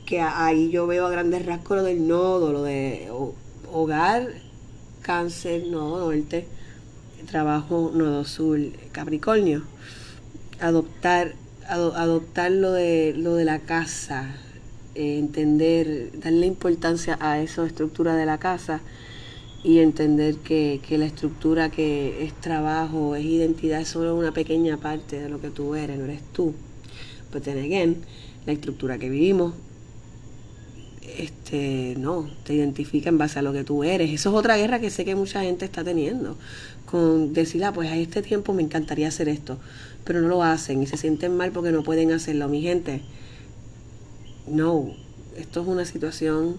que 0.06 0.20
ahí 0.20 0.70
yo 0.70 0.86
veo 0.86 1.06
a 1.06 1.10
grandes 1.10 1.44
rasgos 1.44 1.78
lo 1.78 1.82
del 1.82 2.06
nodo, 2.06 2.52
lo 2.52 2.62
de 2.62 3.08
hogar, 3.72 4.28
cáncer, 5.02 5.66
nodo 5.66 6.12
norte, 6.12 6.46
trabajo, 7.26 7.92
nodo 7.94 8.24
sur, 8.24 8.58
Capricornio. 8.92 9.62
Adoptar, 10.60 11.34
adoptar 11.68 12.50
lo 12.52 12.72
de, 12.72 13.14
lo 13.16 13.34
de 13.34 13.44
la 13.44 13.58
casa, 13.58 14.34
eh, 14.94 15.18
entender, 15.18 16.18
darle 16.20 16.46
importancia 16.46 17.18
a 17.20 17.40
esa 17.40 17.66
estructura 17.66 18.16
de 18.16 18.24
la 18.24 18.38
casa 18.38 18.80
y 19.62 19.80
entender 19.80 20.36
que, 20.36 20.80
que, 20.86 20.96
la 20.96 21.06
estructura 21.06 21.70
que 21.70 22.24
es 22.24 22.32
trabajo, 22.40 23.16
es 23.16 23.24
identidad, 23.24 23.80
es 23.80 23.88
solo 23.88 24.14
una 24.14 24.32
pequeña 24.32 24.78
parte 24.78 25.20
de 25.20 25.28
lo 25.28 25.40
que 25.40 25.50
tú 25.50 25.74
eres, 25.74 25.98
no 25.98 26.04
eres 26.04 26.22
tú. 26.32 26.54
Pero 27.30 27.44
then 27.44 27.58
again, 27.58 28.02
la 28.46 28.52
estructura 28.52 28.96
que 28.96 29.10
vivimos 29.10 29.54
este, 31.18 31.94
no, 31.98 32.28
te 32.44 32.54
identifica 32.54 33.08
en 33.08 33.18
base 33.18 33.38
a 33.38 33.42
lo 33.42 33.52
que 33.52 33.64
tú 33.64 33.84
eres. 33.84 34.10
Eso 34.10 34.30
es 34.30 34.36
otra 34.36 34.56
guerra 34.56 34.80
que 34.80 34.90
sé 34.90 35.04
que 35.04 35.14
mucha 35.14 35.42
gente 35.42 35.64
está 35.64 35.84
teniendo, 35.84 36.36
con 36.86 37.32
decir, 37.32 37.64
ah, 37.64 37.72
pues 37.72 37.90
a 37.90 37.96
este 37.96 38.22
tiempo 38.22 38.52
me 38.52 38.62
encantaría 38.62 39.08
hacer 39.08 39.28
esto, 39.28 39.58
pero 40.04 40.20
no 40.20 40.28
lo 40.28 40.42
hacen 40.42 40.82
y 40.82 40.86
se 40.86 40.96
sienten 40.96 41.36
mal 41.36 41.52
porque 41.52 41.72
no 41.72 41.82
pueden 41.82 42.12
hacerlo. 42.12 42.48
Mi 42.48 42.62
gente, 42.62 43.02
no, 44.46 44.90
esto 45.36 45.62
es 45.62 45.66
una 45.68 45.84
situación 45.84 46.56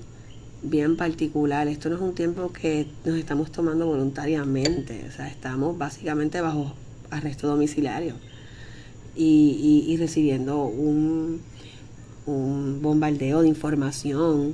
bien 0.64 0.98
particular, 0.98 1.68
esto 1.68 1.90
no 1.90 1.96
es 1.96 2.02
un 2.02 2.14
tiempo 2.14 2.52
que 2.52 2.88
nos 3.06 3.16
estamos 3.18 3.52
tomando 3.52 3.86
voluntariamente, 3.86 5.06
o 5.08 5.12
sea, 5.12 5.28
estamos 5.28 5.78
básicamente 5.78 6.42
bajo 6.42 6.74
arresto 7.10 7.48
domiciliario 7.48 8.16
y, 9.16 9.86
y 9.88 9.98
recibiendo 9.98 10.66
un 10.66 11.42
un 12.28 12.82
bombardeo 12.82 13.42
de 13.42 13.48
información 13.48 14.54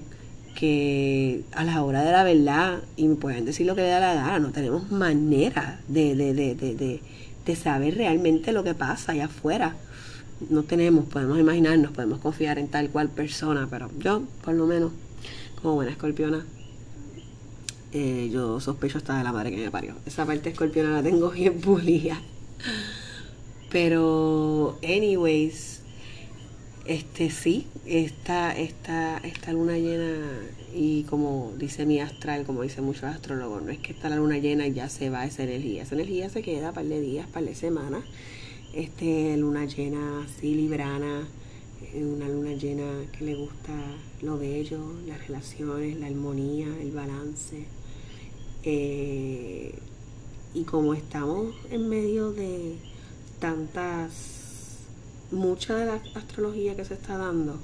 que 0.56 1.44
a 1.54 1.64
la 1.64 1.84
hora 1.84 2.04
de 2.04 2.12
la 2.12 2.24
verdad, 2.24 2.84
y 2.96 3.08
me 3.08 3.16
pueden 3.16 3.46
decir 3.46 3.66
lo 3.66 3.76
que 3.76 3.82
le 3.82 3.90
da 3.90 4.00
la 4.00 4.14
gana, 4.14 4.40
no 4.40 4.52
tenemos 4.52 4.92
manera 4.92 5.80
de, 5.88 6.16
de, 6.16 6.34
de, 6.34 6.56
de, 6.56 7.02
de 7.46 7.56
saber 7.56 7.96
realmente 7.96 8.52
lo 8.52 8.64
que 8.64 8.74
pasa 8.74 9.12
allá 9.12 9.26
afuera. 9.26 9.76
No 10.50 10.64
tenemos, 10.64 11.06
podemos 11.06 11.40
imaginarnos, 11.40 11.92
podemos 11.92 12.20
confiar 12.20 12.60
en 12.60 12.68
tal 12.68 12.90
cual 12.90 13.10
persona, 13.10 13.68
pero 13.70 13.90
yo, 14.00 14.24
por 14.44 14.54
lo 14.54 14.66
menos, 14.66 14.92
como 15.62 15.76
buena 15.76 15.92
escorpiona, 15.92 16.46
eh, 17.94 18.30
yo 18.32 18.60
sospecho 18.60 18.98
hasta 18.98 19.18
de 19.18 19.24
la 19.24 19.32
madre 19.32 19.52
que 19.52 19.58
me 19.58 19.72
parió. 19.72 19.96
Esa 20.06 20.26
parte 20.26 20.50
escorpiona 20.50 20.90
la 20.90 21.04
tengo 21.04 21.30
bien 21.32 21.60
pulida. 21.62 22.20
Pero, 23.70 24.80
anyways, 24.84 25.82
este 26.86 27.30
sí, 27.30 27.68
esta, 27.86 28.52
esta, 28.58 29.18
esta 29.20 29.54
luna 29.54 29.78
llena, 29.78 30.18
y 30.75 31.04
como 31.04 31.54
dice 31.58 31.86
mi 31.86 32.02
astral, 32.02 32.46
como 32.46 32.62
dice 32.63 32.82
muchos 32.82 33.06
astrólogos, 33.06 33.63
no 33.63 33.72
es 33.72 33.80
que 33.80 33.94
está 33.94 34.10
la 34.10 34.18
luna 34.18 34.38
llena 34.38 34.68
ya 34.68 34.90
se 34.90 35.10
va 35.10 35.25
esa 35.25 35.44
energía. 35.44 35.84
Esa 35.84 35.96
energía 35.96 36.30
se 36.30 36.42
queda 36.42 36.70
un 36.70 36.75
par 36.75 36.86
de 36.86 37.00
días, 37.00 37.28
par 37.28 37.46
de 37.46 37.56
semanas. 37.56 38.04
Este, 38.74 39.38
luna 39.38 39.66
llena 39.66 40.24
así 40.24 40.56
librana, 40.56 41.28
eh, 41.94 42.04
una 42.04 42.28
luna 42.28 42.54
llena 42.54 43.06
que 43.18 43.25
le 43.25 43.36
gusta 43.36 43.74
lo 44.22 44.38
bello, 44.38 44.80
las 45.08 45.25
relaciones, 45.28 45.98
la 45.98 46.08
armonía, 46.08 46.68
el 46.82 46.92
balance. 46.92 47.66
Eh, 48.63 49.74
y 50.54 50.63
como 50.63 50.94
estamos 50.94 51.56
en 51.72 51.88
medio 51.88 52.32
de 52.32 52.75
tantas 53.40 54.43
mucha 55.34 55.75
de 55.75 55.86
la 55.86 56.00
astrología 56.16 56.75
que 56.75 56.86
se 56.86 56.94
está 56.94 57.18
dando 57.18 57.60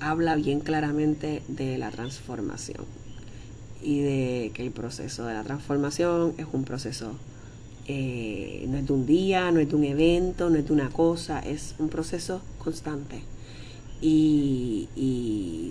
habla 0.00 0.36
bien 0.36 0.60
claramente 0.60 1.42
de 1.48 1.78
la 1.78 1.90
transformación 1.90 2.84
y 3.82 4.00
de 4.00 4.50
que 4.54 4.62
el 4.62 4.70
proceso 4.70 5.26
de 5.26 5.34
la 5.34 5.42
transformación 5.42 6.34
es 6.38 6.46
un 6.52 6.64
proceso, 6.64 7.12
eh, 7.86 8.64
no 8.68 8.78
es 8.78 8.86
de 8.86 8.92
un 8.92 9.06
día, 9.06 9.50
no 9.50 9.60
es 9.60 9.68
de 9.68 9.76
un 9.76 9.84
evento, 9.84 10.48
no 10.48 10.56
es 10.56 10.66
de 10.66 10.72
una 10.72 10.88
cosa, 10.88 11.40
es 11.40 11.74
un 11.78 11.88
proceso 11.88 12.40
constante. 12.58 13.22
Y, 14.00 14.88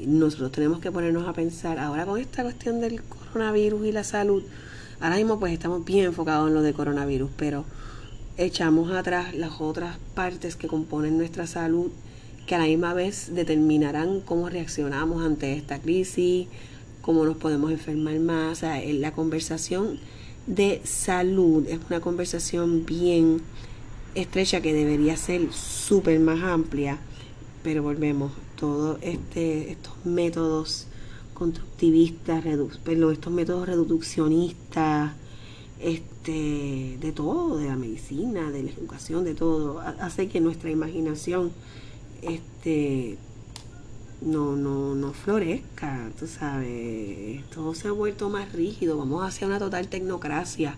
nosotros 0.07 0.51
tenemos 0.51 0.79
que 0.79 0.91
ponernos 0.91 1.27
a 1.27 1.33
pensar, 1.33 1.79
ahora 1.79 2.05
con 2.05 2.19
esta 2.19 2.43
cuestión 2.43 2.79
del 2.81 3.01
coronavirus 3.03 3.85
y 3.87 3.91
la 3.91 4.03
salud, 4.03 4.43
ahora 4.99 5.15
mismo 5.17 5.39
pues 5.39 5.53
estamos 5.53 5.83
bien 5.85 6.05
enfocados 6.05 6.47
en 6.47 6.53
lo 6.53 6.61
de 6.61 6.73
coronavirus, 6.73 7.31
pero 7.35 7.65
echamos 8.37 8.91
atrás 8.91 9.33
las 9.35 9.61
otras 9.61 9.97
partes 10.15 10.55
que 10.55 10.67
componen 10.67 11.17
nuestra 11.17 11.47
salud, 11.47 11.91
que 12.47 12.55
a 12.55 12.59
la 12.59 12.65
misma 12.65 12.93
vez 12.93 13.33
determinarán 13.33 14.21
cómo 14.21 14.49
reaccionamos 14.49 15.23
ante 15.23 15.53
esta 15.53 15.79
crisis, 15.79 16.47
cómo 17.01 17.25
nos 17.25 17.37
podemos 17.37 17.71
enfermar 17.71 18.19
más. 18.19 18.57
O 18.57 18.59
sea, 18.61 18.81
la 18.85 19.11
conversación 19.13 19.99
de 20.47 20.81
salud 20.83 21.67
es 21.67 21.79
una 21.89 22.01
conversación 22.01 22.85
bien 22.85 23.41
estrecha 24.15 24.61
que 24.61 24.73
debería 24.73 25.15
ser 25.17 25.51
súper 25.53 26.19
más 26.19 26.41
amplia, 26.43 26.99
pero 27.63 27.83
volvemos, 27.83 28.31
todos 28.57 28.97
este, 29.01 29.71
estos 29.71 29.93
métodos 30.05 30.87
constructivistas, 31.33 32.45
estos 32.45 33.33
métodos 33.33 33.67
reduccionistas, 33.67 35.13
este, 35.83 36.97
de 36.99 37.11
todo, 37.11 37.57
de 37.57 37.67
la 37.67 37.75
medicina, 37.75 38.49
de 38.51 38.63
la 38.63 38.71
educación, 38.71 39.25
de 39.25 39.35
todo, 39.35 39.81
hace 39.81 40.29
que 40.29 40.39
nuestra 40.39 40.71
imaginación 40.71 41.51
este, 42.21 43.17
no, 44.21 44.55
no, 44.55 44.95
no 44.95 45.11
florezca, 45.11 46.09
tú 46.17 46.25
sabes, 46.25 47.43
todo 47.53 47.75
se 47.75 47.89
ha 47.89 47.91
vuelto 47.91 48.29
más 48.29 48.53
rígido, 48.53 48.97
vamos 48.97 49.27
hacia 49.27 49.45
una 49.45 49.59
total 49.59 49.89
tecnocracia. 49.89 50.77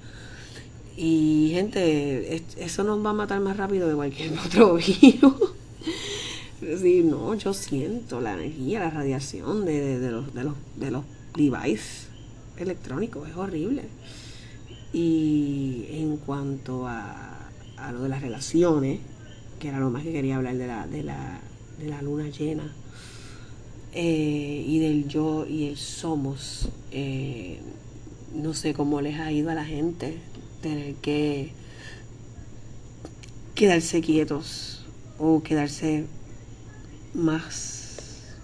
Y 0.97 1.51
gente, 1.53 2.43
eso 2.57 2.83
nos 2.83 3.05
va 3.05 3.11
a 3.11 3.13
matar 3.13 3.41
más 3.41 3.57
rápido 3.57 3.87
que 3.87 3.95
cualquier 3.95 4.33
otro 4.45 4.75
virus. 4.75 5.35
Sí, 6.81 7.03
no, 7.03 7.35
yo 7.35 7.53
siento 7.53 8.21
la 8.21 8.33
energía, 8.33 8.79
la 8.79 8.89
radiación 8.89 9.65
de, 9.65 9.99
los, 10.09 10.33
de, 10.33 10.43
los, 10.43 10.55
de 10.77 10.89
los 10.89 11.03
devices 11.35 12.07
electrónicos, 12.57 13.29
es 13.29 13.35
horrible. 13.35 13.83
Y 14.95 15.87
en 15.89 16.15
cuanto 16.15 16.87
a, 16.87 17.49
a 17.75 17.91
lo 17.91 18.03
de 18.03 18.07
las 18.07 18.21
relaciones, 18.21 19.01
que 19.59 19.67
era 19.67 19.79
lo 19.79 19.89
más 19.89 20.03
que 20.03 20.13
quería 20.13 20.37
hablar 20.37 20.55
de 20.55 20.67
la, 20.67 20.87
de 20.87 21.03
la, 21.03 21.41
de 21.79 21.89
la 21.89 22.01
luna 22.01 22.29
llena, 22.29 22.73
eh, 23.91 24.63
y 24.65 24.79
del 24.79 25.09
yo 25.09 25.45
y 25.45 25.67
el 25.67 25.75
somos, 25.75 26.69
eh, 26.91 27.59
no 28.33 28.53
sé 28.53 28.73
cómo 28.73 29.01
les 29.01 29.19
ha 29.19 29.33
ido 29.33 29.49
a 29.49 29.53
la 29.53 29.65
gente 29.65 30.17
tener 30.61 30.95
que 30.95 31.51
quedarse 33.53 33.99
quietos 33.99 34.85
o 35.19 35.43
quedarse 35.43 36.05
más 37.13 38.35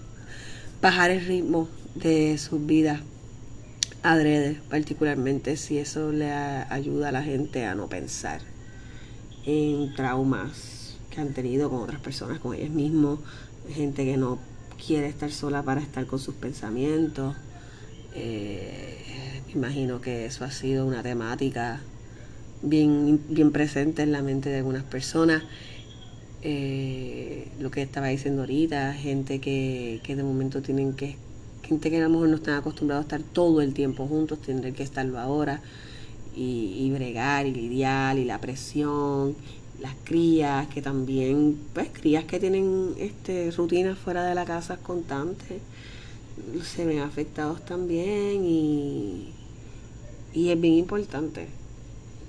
bajar 0.82 1.12
el 1.12 1.26
ritmo 1.26 1.70
de 1.96 2.38
sus 2.38 2.66
vidas 2.66 3.02
adrede, 4.04 4.60
particularmente 4.70 5.58
si 5.58 5.78
eso 5.78 6.12
le 6.12 6.32
ayuda 6.32 7.10
a 7.10 7.12
la 7.12 7.24
gente 7.24 7.66
a 7.66 7.76
no 7.76 7.88
pensar 7.88 8.42
en 9.46 9.94
traumas 9.96 10.98
que 11.10 11.22
han 11.22 11.34
tenido 11.34 11.70
con 11.70 11.82
otras 11.82 12.02
personas, 12.02 12.40
con 12.40 12.56
ellos 12.56 12.70
mismos, 12.70 13.20
gente 13.70 14.06
que 14.06 14.18
no 14.18 14.40
quiere 14.86 15.08
estar 15.08 15.32
sola 15.32 15.62
para 15.64 15.82
estar 15.82 16.06
con 16.06 16.20
sus 16.20 16.36
pensamientos. 16.36 17.36
Eh, 18.16 19.42
imagino 19.54 20.02
que 20.02 20.26
eso 20.26 20.46
ha 20.46 20.52
sido 20.52 20.86
una 20.86 21.04
temática 21.04 21.82
bien, 22.62 23.22
bien 23.30 23.52
presente 23.52 24.02
en 24.04 24.12
la 24.12 24.22
mente 24.22 24.50
de 24.50 24.58
algunas 24.58 24.84
personas. 24.84 25.44
Eh, 26.44 27.50
lo 27.60 27.70
que 27.70 27.84
estaba 27.84 28.08
diciendo 28.08 28.42
ahorita, 28.42 28.94
gente 28.94 29.40
que, 29.40 30.00
que 30.04 30.16
de 30.16 30.24
momento 30.24 30.62
tienen 30.62 30.94
que 30.94 31.18
gente 31.72 31.90
que 31.90 32.04
a 32.04 32.10
no 32.10 32.36
están 32.36 32.56
acostumbrados 32.56 33.06
a 33.06 33.08
estar 33.08 33.22
todo 33.32 33.62
el 33.62 33.74
tiempo 33.74 34.06
juntos, 34.06 34.42
tendrán 34.42 34.74
que 34.74 34.84
estarlo 34.84 35.18
ahora 35.18 35.62
y, 36.36 36.92
bregar 36.92 37.46
y 37.46 37.54
lidiar 37.54 38.18
y 38.18 38.26
la 38.26 38.42
presión, 38.42 39.38
las 39.80 39.96
crías 40.04 40.68
que 40.68 40.82
también, 40.82 41.58
pues 41.74 41.88
crías 41.94 42.26
que 42.26 42.42
tienen 42.42 42.94
este 42.98 43.52
rutinas 43.52 43.98
fuera 43.98 44.26
de 44.26 44.36
la 44.36 44.44
casa 44.44 44.78
constantes, 44.78 45.62
se 46.62 46.86
ven 46.86 47.00
afectados 47.00 47.64
también 47.64 48.44
y, 48.44 49.30
y 50.34 50.50
es 50.50 50.60
bien 50.60 50.74
importante 50.74 51.48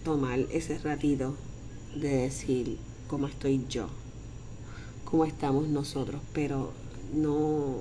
tomar 0.05 0.39
ese 0.53 0.79
ratito 0.79 1.35
de 1.97 2.11
decir 2.11 2.77
cómo 3.09 3.27
estoy 3.27 3.65
yo, 3.69 3.89
cómo 5.05 5.25
estamos 5.25 5.67
nosotros, 5.67 6.21
pero 6.33 6.71
no 7.13 7.79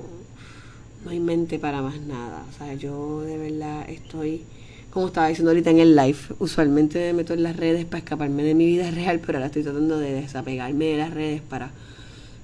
no 1.04 1.12
hay 1.12 1.20
mente 1.20 1.60
para 1.60 1.82
más 1.82 2.00
nada. 2.02 2.46
O 2.50 2.58
sea, 2.58 2.74
yo 2.74 3.22
de 3.22 3.38
verdad 3.38 3.90
estoy, 3.90 4.44
como 4.92 5.08
estaba 5.08 5.28
diciendo 5.28 5.52
ahorita 5.52 5.72
en 5.72 5.80
el 5.80 5.96
live, 5.96 6.18
usualmente 6.40 7.00
me 7.00 7.14
meto 7.14 7.34
en 7.34 7.44
las 7.44 7.56
redes 7.56 7.86
para 7.86 8.00
escaparme 8.00 8.44
de 8.44 8.54
mi 8.54 8.66
vida 8.66 8.90
real, 8.92 9.20
pero 9.20 9.38
ahora 9.38 9.48
estoy 9.48 9.64
tratando 9.64 9.98
de 9.98 10.14
desapegarme 10.14 10.86
de 10.86 10.98
las 10.98 11.14
redes 11.14 11.42
para 11.42 11.72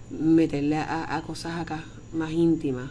meterle 0.09 0.77
a, 0.77 1.21
cosas 1.27 1.59
acá 1.59 1.83
más 2.13 2.31
íntimas, 2.31 2.89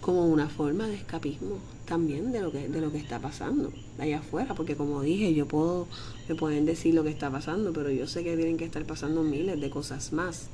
como 0.00 0.26
una 0.26 0.48
forma 0.48 0.86
de 0.86 0.96
escapismo 0.96 1.58
también 1.86 2.32
de 2.32 2.40
lo 2.42 2.52
que 2.52 2.68
de 2.68 2.82
lo 2.82 2.92
que 2.92 2.98
está 2.98 3.18
pasando 3.18 3.72
allá 3.98 4.18
afuera 4.18 4.54
porque 4.54 4.76
como 4.76 5.00
dije 5.00 5.32
yo 5.32 5.48
puedo 5.48 5.86
me 6.28 6.34
pueden 6.34 6.66
decir 6.66 6.92
lo 6.92 7.02
que 7.02 7.08
está 7.08 7.30
pasando 7.30 7.72
pero 7.72 7.90
yo 7.90 8.06
sé 8.06 8.22
que 8.22 8.36
tienen 8.36 8.58
que 8.58 8.66
estar 8.66 8.84
pasando 8.84 9.22
miles 9.22 9.58
de 9.58 9.70
cosas 9.70 10.12
más 10.12 10.50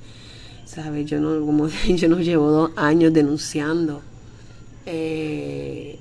¿Sabes? 0.64 1.06
Yo 1.06 1.20
no, 1.20 1.44
como 1.44 1.68
yo 1.88 2.08
no 2.08 2.20
llevo 2.20 2.50
dos 2.50 2.70
años 2.76 3.12
denunciando 3.12 4.02
eh, 4.86 5.98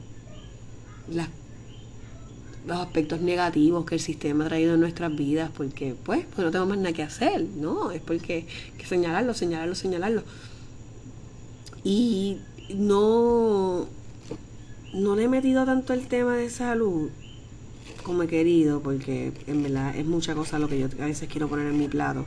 los 2.65 2.77
aspectos 2.77 3.21
negativos 3.21 3.85
que 3.85 3.95
el 3.95 4.01
sistema 4.01 4.45
ha 4.45 4.47
traído 4.47 4.75
en 4.75 4.79
nuestras 4.79 5.15
vidas, 5.15 5.51
porque 5.55 5.95
pues, 6.03 6.25
no 6.37 6.51
tengo 6.51 6.65
más 6.65 6.77
nada 6.77 6.93
que 6.93 7.03
hacer, 7.03 7.45
¿no? 7.57 7.91
Es 7.91 8.01
porque 8.01 8.45
que 8.77 8.85
señalarlo, 8.85 9.33
señalarlo, 9.33 9.75
señalarlo. 9.75 10.23
Y 11.83 12.37
no, 12.75 13.87
no 14.93 15.15
le 15.15 15.23
he 15.23 15.27
metido 15.27 15.65
tanto 15.65 15.93
el 15.93 16.07
tema 16.07 16.37
de 16.37 16.49
salud 16.49 17.09
como 18.03 18.23
he 18.23 18.27
querido, 18.27 18.81
porque 18.81 19.33
en 19.47 19.63
verdad 19.63 19.95
es 19.95 20.05
mucha 20.05 20.35
cosa 20.35 20.59
lo 20.59 20.67
que 20.67 20.79
yo 20.79 20.87
a 20.99 21.05
veces 21.05 21.27
quiero 21.29 21.47
poner 21.47 21.67
en 21.67 21.77
mi 21.77 21.87
plato. 21.87 22.25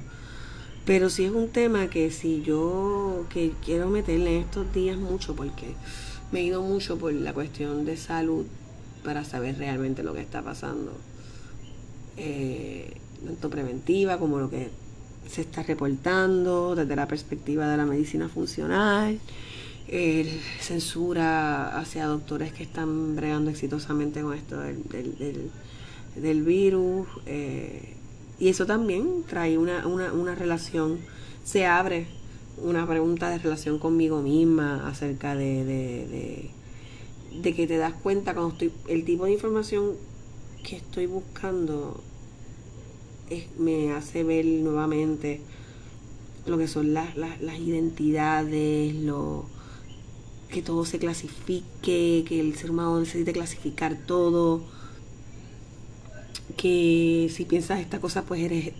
Pero 0.84 1.10
sí 1.10 1.24
es 1.24 1.32
un 1.32 1.48
tema 1.48 1.88
que 1.88 2.10
si 2.10 2.42
yo 2.42 3.26
que 3.30 3.52
quiero 3.64 3.88
meterle 3.88 4.36
en 4.36 4.42
estos 4.42 4.72
días 4.72 4.96
mucho 4.96 5.34
porque 5.34 5.74
me 6.32 6.40
he 6.40 6.44
ido 6.44 6.62
mucho 6.62 6.98
por 6.98 7.12
la 7.12 7.32
cuestión 7.32 7.84
de 7.84 7.96
salud 7.96 8.46
para 9.04 9.24
saber 9.24 9.58
realmente 9.58 10.02
lo 10.02 10.12
que 10.14 10.20
está 10.20 10.42
pasando. 10.42 10.92
Eh, 12.16 12.96
tanto 13.24 13.50
preventiva 13.50 14.18
como 14.18 14.38
lo 14.38 14.50
que 14.50 14.70
se 15.28 15.42
está 15.42 15.62
reportando 15.62 16.74
desde 16.74 16.96
la 16.96 17.08
perspectiva 17.08 17.68
de 17.68 17.76
la 17.76 17.84
medicina 17.84 18.28
funcional, 18.28 19.18
censura 20.60 21.78
hacia 21.78 22.06
doctores 22.06 22.52
que 22.52 22.64
están 22.64 23.14
bregando 23.16 23.50
exitosamente 23.50 24.22
con 24.22 24.34
esto 24.34 24.58
del, 24.60 24.82
del, 26.16 26.42
virus. 26.42 27.06
Eh, 27.26 27.94
y 28.38 28.48
eso 28.48 28.66
también 28.66 29.24
trae 29.26 29.58
una, 29.58 29.86
una, 29.86 30.12
una 30.12 30.34
relación, 30.34 30.98
se 31.44 31.66
abre 31.66 32.06
una 32.58 32.86
pregunta 32.86 33.30
de 33.30 33.38
relación 33.38 33.78
conmigo 33.78 34.22
misma 34.22 34.88
acerca 34.88 35.34
de, 35.34 35.64
de, 35.64 36.50
de, 37.42 37.54
que 37.54 37.66
te 37.66 37.76
das 37.76 37.94
cuenta 37.94 38.34
cuando 38.34 38.52
estoy, 38.52 38.72
el 38.88 39.04
tipo 39.04 39.26
de 39.26 39.32
información 39.32 39.92
que 40.62 40.76
estoy 40.76 41.06
buscando 41.06 42.00
me 43.58 43.92
hace 43.92 44.24
ver 44.24 44.44
nuevamente 44.46 45.40
lo 46.46 46.58
que 46.58 46.68
son 46.68 46.94
las, 46.94 47.16
las, 47.16 47.40
las 47.40 47.58
identidades, 47.58 48.94
lo 48.94 49.46
que 50.48 50.62
todo 50.62 50.84
se 50.84 50.98
clasifique, 50.98 52.24
que 52.26 52.40
el 52.40 52.56
ser 52.56 52.70
humano 52.70 53.00
necesite 53.00 53.32
clasificar 53.32 53.96
todo 54.06 54.62
que 56.56 57.30
si 57.34 57.44
piensas 57.44 57.80
esta 57.80 58.00
cosa 58.00 58.22
pues 58.22 58.40
eres 58.40 58.72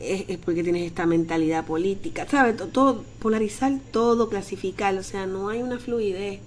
es, 0.00 0.38
porque 0.38 0.62
tienes 0.62 0.86
esta 0.86 1.06
mentalidad 1.06 1.64
política, 1.66 2.26
¿sabes? 2.28 2.56
Todo, 2.72 3.04
polarizar 3.18 3.72
todo, 3.90 4.28
clasificar, 4.28 4.96
o 4.96 5.02
sea, 5.02 5.26
no 5.26 5.48
hay 5.48 5.62
una 5.62 5.78
fluidez 5.78 6.40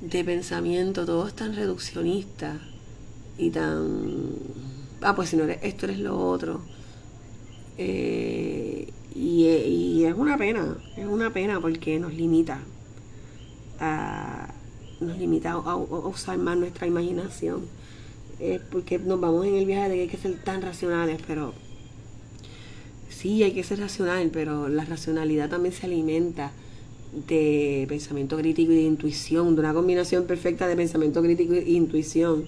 de 0.00 0.24
pensamiento, 0.24 1.04
todo 1.06 1.26
es 1.26 1.34
tan 1.34 1.54
reduccionista 1.54 2.58
y 3.36 3.50
tan, 3.50 4.30
ah, 5.02 5.14
pues 5.14 5.30
si 5.30 5.36
no 5.36 5.44
eres 5.44 5.58
esto, 5.62 5.86
eres 5.86 6.00
lo 6.00 6.18
otro. 6.18 6.60
Eh, 7.76 8.92
y, 9.14 9.46
y, 9.46 10.04
es 10.04 10.14
una 10.14 10.36
pena, 10.36 10.76
es 10.96 11.06
una 11.06 11.32
pena 11.32 11.60
porque 11.60 11.98
nos 11.98 12.12
limita 12.14 12.60
a, 13.80 14.52
nos 15.00 15.16
limita 15.18 15.52
a 15.52 15.76
usar 15.76 16.38
más 16.38 16.56
nuestra 16.56 16.86
imaginación 16.86 17.66
porque 18.70 18.98
nos 18.98 19.20
vamos 19.20 19.46
en 19.46 19.56
el 19.56 19.66
viaje 19.66 19.88
de 19.88 19.94
que 19.96 20.02
hay 20.02 20.08
que 20.08 20.16
ser 20.16 20.42
tan 20.42 20.62
racionales, 20.62 21.20
pero 21.26 21.52
sí, 23.18 23.42
hay 23.42 23.52
que 23.52 23.64
ser 23.64 23.80
racional, 23.80 24.30
pero 24.32 24.68
la 24.68 24.84
racionalidad 24.84 25.50
también 25.50 25.74
se 25.74 25.86
alimenta 25.86 26.52
de 27.26 27.86
pensamiento 27.88 28.36
crítico 28.36 28.72
y 28.72 28.76
de 28.76 28.82
intuición, 28.82 29.54
de 29.54 29.60
una 29.60 29.74
combinación 29.74 30.24
perfecta 30.24 30.68
de 30.68 30.76
pensamiento 30.76 31.22
crítico 31.22 31.54
e 31.54 31.70
intuición, 31.70 32.46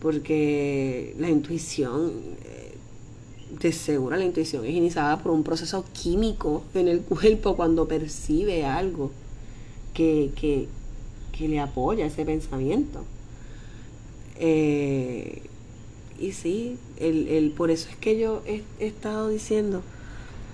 porque 0.00 1.14
la 1.18 1.28
intuición, 1.28 2.12
eh, 2.44 2.74
de 3.60 3.72
seguro 3.72 4.16
la 4.16 4.24
intuición 4.24 4.64
es 4.64 4.74
iniciada 4.74 5.22
por 5.22 5.32
un 5.32 5.42
proceso 5.42 5.84
químico 5.92 6.62
en 6.74 6.88
el 6.88 7.00
cuerpo 7.00 7.56
cuando 7.56 7.88
percibe 7.88 8.64
algo 8.64 9.10
que, 9.94 10.30
que, 10.36 10.68
que 11.36 11.48
le 11.48 11.58
apoya 11.58 12.06
ese 12.06 12.24
pensamiento. 12.24 13.02
Eh, 14.38 15.42
y 16.18 16.32
sí, 16.32 16.78
el, 16.98 17.28
el, 17.28 17.50
por 17.50 17.70
eso 17.70 17.88
es 17.90 17.96
que 17.96 18.18
yo 18.18 18.42
he, 18.46 18.62
estado 18.78 19.28
diciendo 19.28 19.82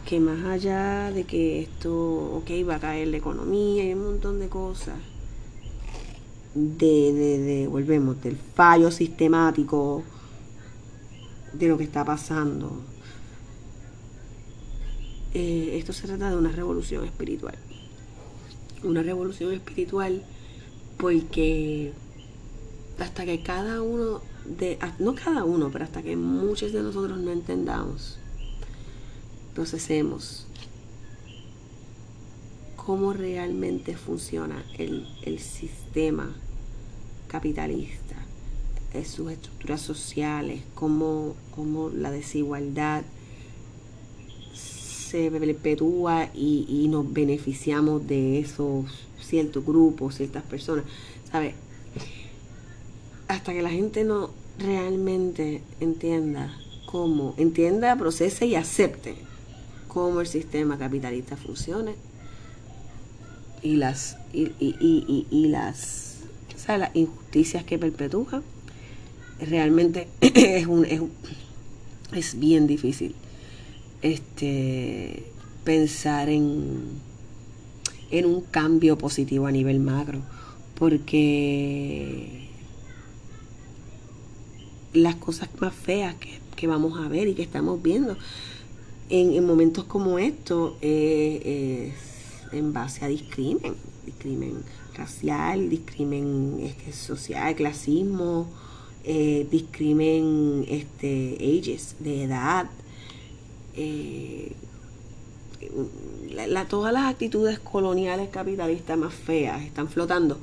que 0.09 0.21
más 0.21 0.45
allá 0.45 1.11
de 1.13 1.25
que 1.25 1.63
esto, 1.63 2.37
ok, 2.37 2.51
va 2.69 2.77
a 2.77 2.81
caer 2.81 3.09
la 3.09 3.17
economía 3.17 3.85
y 3.85 3.93
un 3.95 4.05
montón 4.05 4.41
de 4.41 4.49
cosas, 4.49 4.97
de, 6.55 7.13
de, 7.13 7.39
de, 7.39 7.67
volvemos, 7.67 8.23
del 8.23 8.37
fallo 8.37 8.91
sistemático 8.91 10.03
de 11.53 11.69
lo 11.69 11.79
que 11.79 11.85
está 11.85 12.05
pasando. 12.05 12.83
Eh, 15.35 15.77
esto 15.79 15.93
se 15.93 16.07
trata 16.07 16.31
de 16.31 16.37
una 16.37 16.53
revolución 16.53 17.05
espiritual. 17.05 17.55
Una 18.83 19.03
revolución 19.03 19.53
espiritual 19.53 20.23
porque 20.99 21.93
hasta 22.99 23.25
que 23.25 23.43
cada 23.43 23.83
uno 23.83 24.21
de, 24.45 24.79
no 24.99 25.15
cada 25.15 25.45
uno, 25.45 25.71
pero 25.73 25.85
hasta 25.85 26.03
que 26.03 26.17
muchos 26.17 26.73
de 26.73 26.83
nosotros 26.83 27.19
no 27.19 27.33
entendamos, 27.33 28.19
procesemos 29.55 30.47
cómo 32.77 33.13
realmente 33.13 33.97
funciona 33.97 34.65
el, 34.77 35.07
el 35.23 35.39
sistema 35.39 36.35
capitalista, 37.29 38.17
sus 39.07 39.33
estructuras 39.33 39.81
sociales, 39.81 40.63
cómo, 40.75 41.35
cómo 41.55 41.89
la 41.89 42.11
desigualdad 42.11 43.05
se 44.55 45.31
perpetúa 45.31 46.29
y, 46.35 46.67
y, 46.69 46.89
nos 46.89 47.11
beneficiamos 47.11 48.07
de 48.07 48.41
esos 48.41 48.87
ciertos 49.21 49.65
grupos, 49.65 50.17
ciertas 50.17 50.43
personas, 50.43 50.85
¿sabes? 51.31 51.55
Hasta 53.29 53.53
que 53.53 53.63
la 53.63 53.71
gente 53.71 54.05
no 54.05 54.31
realmente 54.59 55.63
entienda 55.81 56.55
cómo, 56.87 57.35
entienda, 57.39 57.97
procese 57.97 58.47
y 58.47 58.55
acepte 58.57 59.32
cómo 59.93 60.23
el 60.23 60.27
sistema 60.27 60.79
capitalista 60.79 61.37
funciona 61.37 61.93
y 63.63 63.77
las 63.77 64.17
y, 64.33 64.45
y, 64.59 64.75
y, 64.81 65.27
y 65.31 65.49
las, 65.49 66.21
las 66.67 66.97
injusticias 66.97 67.65
que 67.65 67.79
perpetúa 67.79 68.43
realmente 69.39 70.09
es 70.21 70.67
un, 70.67 70.87
es, 70.87 71.03
es 72.13 72.39
bien 72.39 72.67
difícil 72.67 73.15
este 74.01 75.27
pensar 75.65 76.31
en 76.31 77.01
en 78.11 78.27
un 78.27 78.41
cambio 78.41 78.97
positivo 78.97 79.47
a 79.47 79.53
nivel 79.53 79.79
macro 79.79 80.21
porque 80.79 82.49
las 84.95 85.17
cosas 85.17 85.51
más 85.61 85.75
feas 85.75 86.15
que, 86.15 86.41
que 86.57 86.67
vamos 86.67 86.99
a 86.99 87.09
ver 87.09 87.29
y 87.29 87.35
que 87.35 87.43
estamos 87.43 87.83
viendo 87.83 88.17
en, 89.13 89.35
en 89.35 89.47
momentos 89.47 89.85
como 89.85 90.19
estos 90.19 90.73
eh, 90.81 91.93
es 91.93 92.53
en 92.53 92.73
base 92.73 93.05
a 93.05 93.09
discrimen, 93.09 93.75
discrimen 94.07 94.65
racial, 94.97 95.69
discrimen 95.69 96.59
este, 96.63 96.93
social, 96.93 97.55
clasismo, 97.55 98.49
eh, 99.05 99.47
discrimen 99.51 100.65
este, 100.67 101.37
ages, 101.39 101.97
de 101.99 102.25
edad. 102.25 102.71
Eh, 103.75 104.53
la, 106.31 106.67
todas 106.67 106.93
las 106.93 107.05
actitudes 107.05 107.59
coloniales 107.59 108.31
capitalistas 108.31 108.97
más 108.97 109.13
feas 109.13 109.63
están 109.63 109.89
flotando. 109.89 110.39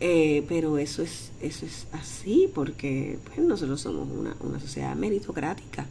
Eh, 0.00 0.44
pero 0.48 0.78
eso 0.78 1.02
es, 1.02 1.32
eso 1.40 1.66
es 1.66 1.86
así 1.92 2.50
porque 2.54 3.18
pues, 3.24 3.38
nosotros 3.38 3.80
somos 3.80 4.08
una, 4.10 4.34
una 4.40 4.58
sociedad 4.58 4.94
meritocrática, 4.96 5.86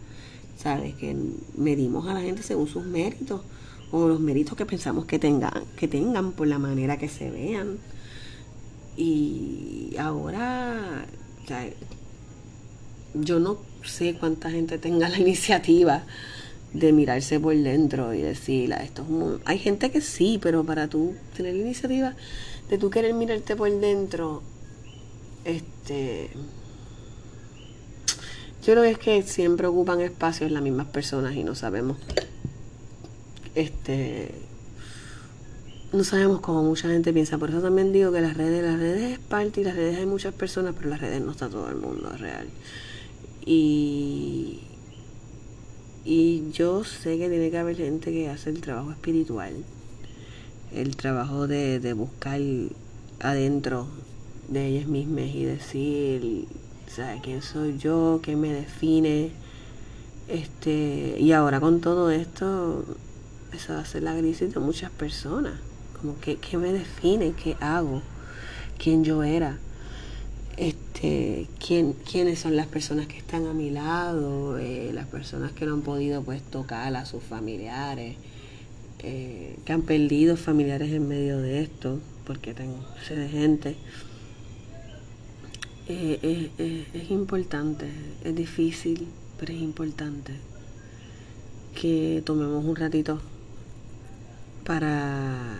¿sabes? 0.63 0.95
Que 0.95 1.15
medimos 1.57 2.07
a 2.07 2.13
la 2.13 2.21
gente 2.21 2.41
según 2.41 2.67
sus 2.67 2.85
méritos 2.85 3.41
o 3.91 4.07
los 4.07 4.19
méritos 4.19 4.57
que 4.57 4.65
pensamos 4.65 5.05
que 5.05 5.19
tengan, 5.19 5.65
que 5.77 5.87
tengan 5.89 6.31
por 6.31 6.47
la 6.47 6.57
manera 6.57 6.97
que 6.97 7.09
se 7.09 7.29
vean. 7.29 7.77
Y 8.95 9.95
ahora, 9.99 11.05
yo 13.13 13.39
no 13.39 13.57
sé 13.83 14.15
cuánta 14.15 14.49
gente 14.49 14.77
tenga 14.77 15.09
la 15.09 15.19
iniciativa 15.27 16.03
de 16.73 16.91
mirarse 16.91 17.39
por 17.39 17.55
dentro 17.55 18.13
y 18.13 18.21
decir, 18.21 18.71
esto 18.71 19.03
es 19.03 19.41
hay 19.45 19.59
gente 19.59 19.91
que 19.91 20.01
sí, 20.01 20.39
pero 20.41 20.63
para 20.63 20.87
tú 20.87 21.13
tener 21.35 21.53
la 21.53 21.61
iniciativa 21.61 22.15
de 22.69 22.77
tú 22.77 22.89
querer 22.89 23.13
mirarte 23.13 23.55
por 23.55 23.69
dentro, 23.69 24.41
este 25.45 26.31
yo 28.65 28.73
creo 28.73 28.83
que 28.83 28.91
es 28.91 28.97
que 28.97 29.23
siempre 29.23 29.67
ocupan 29.67 30.01
espacios 30.01 30.51
las 30.51 30.63
mismas 30.63 30.87
personas 30.87 31.35
y 31.35 31.43
no 31.43 31.55
sabemos 31.55 31.97
este 33.55 34.31
no 35.91 36.03
sabemos 36.03 36.41
cómo 36.41 36.63
mucha 36.63 36.89
gente 36.89 37.13
piensa. 37.13 37.37
Por 37.37 37.51
eso 37.51 37.61
también 37.61 37.93
digo 37.93 38.11
que 38.11 38.19
las 38.19 38.35
redes, 38.35 38.63
las 38.63 38.79
redes 38.79 39.13
es 39.13 39.19
parte 39.19 39.61
y 39.61 39.63
las 39.63 39.75
redes 39.75 39.99
hay 39.99 40.07
muchas 40.07 40.33
personas, 40.33 40.73
pero 40.75 40.89
las 40.89 40.99
redes 40.99 41.21
no 41.21 41.31
está 41.31 41.49
todo 41.49 41.69
el 41.69 41.75
mundo, 41.75 42.11
es 42.15 42.19
real. 42.19 42.47
Y, 43.45 44.61
y 46.03 46.49
yo 46.51 46.83
sé 46.83 47.19
que 47.19 47.29
tiene 47.29 47.51
que 47.51 47.57
haber 47.59 47.77
gente 47.77 48.11
que 48.11 48.27
hace 48.27 48.49
el 48.49 48.61
trabajo 48.61 48.91
espiritual, 48.91 49.53
el 50.73 50.95
trabajo 50.95 51.47
de, 51.47 51.79
de 51.79 51.93
buscar 51.93 52.41
adentro 53.19 53.85
de 54.49 54.65
ellas 54.65 54.87
mismas 54.87 55.25
y 55.25 55.43
decir, 55.43 56.47
¿sabes 56.95 57.21
quién 57.23 57.41
soy 57.41 57.77
yo? 57.77 58.19
¿Qué 58.21 58.35
me 58.35 58.53
define? 58.53 59.31
Este, 60.27 61.17
y 61.19 61.31
ahora 61.31 61.59
con 61.59 61.81
todo 61.81 62.11
esto, 62.11 62.85
esa 63.51 63.75
va 63.75 63.79
a 63.81 63.85
ser 63.85 64.03
la 64.03 64.15
crisis 64.15 64.53
de 64.53 64.59
muchas 64.59 64.91
personas. 64.91 65.55
Como 65.99 66.19
que, 66.19 66.37
¿qué 66.37 66.57
me 66.57 66.71
define? 66.71 67.33
¿Qué 67.33 67.57
hago? 67.59 68.01
¿Quién 68.77 69.03
yo 69.03 69.23
era? 69.23 69.57
Este, 70.57 71.47
¿quién, 71.65 71.93
¿Quiénes 71.93 72.39
son 72.39 72.55
las 72.55 72.67
personas 72.67 73.07
que 73.07 73.17
están 73.17 73.47
a 73.47 73.53
mi 73.53 73.71
lado? 73.71 74.59
Eh, 74.59 74.91
las 74.93 75.07
personas 75.07 75.51
que 75.51 75.65
no 75.65 75.73
han 75.73 75.81
podido 75.81 76.21
pues 76.21 76.43
tocar 76.43 76.95
a 76.95 77.05
sus 77.05 77.23
familiares, 77.23 78.17
eh, 78.99 79.57
que 79.65 79.73
han 79.73 79.81
perdido 79.81 80.37
familiares 80.37 80.91
en 80.91 81.07
medio 81.07 81.39
de 81.39 81.63
esto, 81.63 81.99
porque 82.25 82.53
tengo 82.53 82.85
sé 83.07 83.15
de 83.15 83.29
gente. 83.29 83.77
Eh, 85.87 86.89
es 86.93 87.11
importante, 87.11 87.89
es 88.23 88.35
difícil, 88.35 89.07
pero 89.37 89.53
es 89.53 89.59
importante 89.59 90.33
que 91.73 92.23
tomemos 92.25 92.63
un 92.63 92.75
ratito 92.75 93.19
para... 94.65 95.57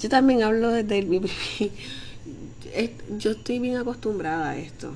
Yo 0.00 0.08
también 0.08 0.42
hablo 0.42 0.70
desde 0.70 0.98
el... 0.98 1.08
Yo 3.18 3.32
estoy 3.32 3.58
bien 3.58 3.76
acostumbrada 3.76 4.50
a 4.50 4.56
esto, 4.56 4.92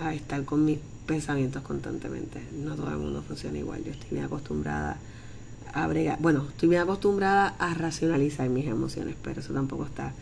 a 0.00 0.12
estar 0.12 0.44
con 0.44 0.64
mis 0.64 0.78
pensamientos 1.06 1.62
constantemente. 1.62 2.42
No 2.52 2.74
todo 2.74 2.90
el 2.90 2.96
mundo 2.96 3.22
funciona 3.22 3.58
igual. 3.58 3.84
Yo 3.84 3.92
estoy 3.92 4.10
bien 4.10 4.24
acostumbrada 4.24 4.98
a 5.72 5.86
bregar. 5.86 6.18
Bueno, 6.20 6.46
estoy 6.48 6.68
bien 6.68 6.82
acostumbrada 6.82 7.54
a 7.58 7.74
racionalizar 7.74 8.48
mis 8.48 8.66
emociones, 8.66 9.14
pero 9.22 9.40
eso 9.40 9.52
tampoco 9.52 9.84
está 9.84 10.12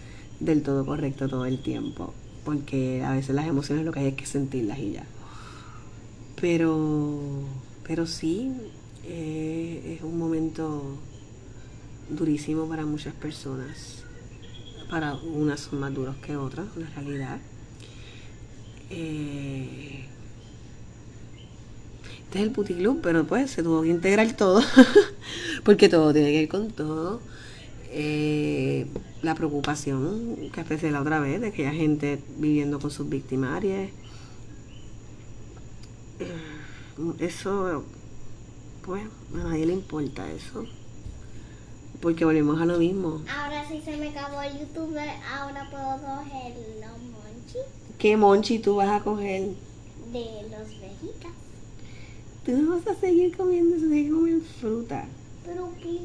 del 0.41 0.63
todo 0.63 0.85
correcto 0.85 1.29
todo 1.29 1.47
el 1.47 1.63
tiempo. 1.63 2.13
Porque 2.45 3.03
a 3.05 3.13
veces 3.13 3.35
las 3.35 3.47
emociones 3.47 3.85
lo 3.85 3.93
que 3.93 4.01
hay 4.01 4.07
es 4.09 4.15
que 4.15 4.27
sentirlas 4.27 4.79
y 4.79 4.93
ya. 4.93 5.05
Pero, 6.41 7.21
pero 7.87 8.07
sí, 8.07 8.53
eh, 9.05 9.97
es 9.97 10.03
un 10.03 10.19
momento 10.19 10.99
durísimo 12.09 12.69
para 12.69 12.85
muchas 12.85 13.15
personas. 13.15 14.03
Para 14.91 15.15
unas 15.15 15.61
son 15.61 15.81
más 15.81 15.95
duros 15.95 16.17
que 16.17 16.37
otras, 16.37 16.67
la 16.77 16.89
realidad. 16.91 17.39
Eh, 18.91 20.07
este 22.33 22.39
es 22.39 22.45
el 22.47 22.51
puticlub, 22.51 23.01
pero 23.03 23.25
pues 23.25 23.51
se 23.51 23.63
tuvo 23.63 23.83
que 23.83 23.89
integrar 23.89 24.33
todo, 24.35 24.63
porque 25.65 25.91
todo 25.91 26.13
tiene 26.13 26.33
que 26.33 26.39
ver 26.41 26.49
con 26.49 26.71
todo. 26.71 27.21
Eh, 27.95 28.87
la 29.21 29.35
preocupación 29.35 30.49
que 30.51 30.61
expresé 30.61 30.91
la 30.91 31.03
otra 31.03 31.21
vez 31.21 31.43
de 31.43 31.53
que 31.53 31.67
hay 31.67 31.77
gente 31.77 32.19
viviendo 32.39 32.81
con 32.81 32.91
sus 32.91 33.07
victimarias. 33.07 33.91
Eh, 36.19 36.27
eso, 37.19 37.85
pues, 38.83 39.05
a 39.35 39.37
nadie 39.45 39.67
le 39.67 39.75
importa 39.75 40.31
eso. 40.33 40.65
Porque 42.01 42.25
volvemos 42.25 42.59
a 42.63 42.65
lo 42.65 42.79
mismo. 42.79 43.21
Ahora 43.29 43.69
sí 43.69 43.83
se 43.85 43.99
me 43.99 44.09
acabó 44.09 44.41
el 44.41 44.59
YouTube, 44.59 44.97
ahora 45.31 45.69
puedo 45.71 46.01
coger 46.01 46.55
los 46.81 46.99
monchi. 46.99 47.59
¿Qué 47.99 48.17
monchi 48.17 48.59
tú 48.59 48.77
vas 48.77 48.89
a 48.89 49.05
coger? 49.05 49.51
De 50.13 50.43
los 50.51 50.81
vejitas. 50.81 51.33
Tú 52.47 52.53
no 52.53 52.77
vas 52.77 52.87
a 52.87 52.99
seguir 52.99 53.37
comiendo 53.37 53.77
de 53.77 54.09
comer 54.09 54.41
fruta. 54.59 55.07
Pero 55.45 55.73
qué. 55.83 55.99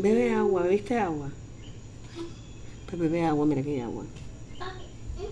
Bebe 0.00 0.32
agua, 0.34 0.62
¿viste 0.64 0.98
agua? 0.98 1.30
Pues 2.88 3.00
bebe 3.00 3.24
agua, 3.24 3.46
mira 3.46 3.62
que 3.62 3.70
hay 3.70 3.80
agua. 3.80 4.04
¿eh? 4.04 5.26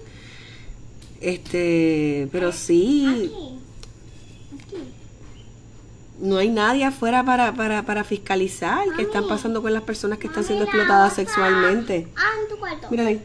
Este, 1.21 2.29
pero 2.33 2.53
sí. 2.53 3.07
Aquí. 3.09 3.59
Aquí. 4.77 4.83
no 6.21 6.39
hay 6.39 6.49
nadie 6.49 6.85
afuera 6.85 7.25
para, 7.25 7.55
para, 7.55 7.85
para 7.85 8.05
fiscalizar 8.05 8.85
qué 8.97 9.03
están 9.03 9.29
pasando 9.29 9.63
con 9.63 9.73
las 9.73 9.83
personas 9.83 10.19
que 10.19 10.27
están 10.27 10.45
siendo 10.45 10.65
Mami, 10.67 10.77
explotadas 10.79 11.15
sexualmente. 11.15 12.09
Ah, 12.17 12.33
en 12.43 12.49
tu 12.49 12.59
cuarto. 12.59 12.89
Mira 12.91 13.07
ahí. 13.07 13.23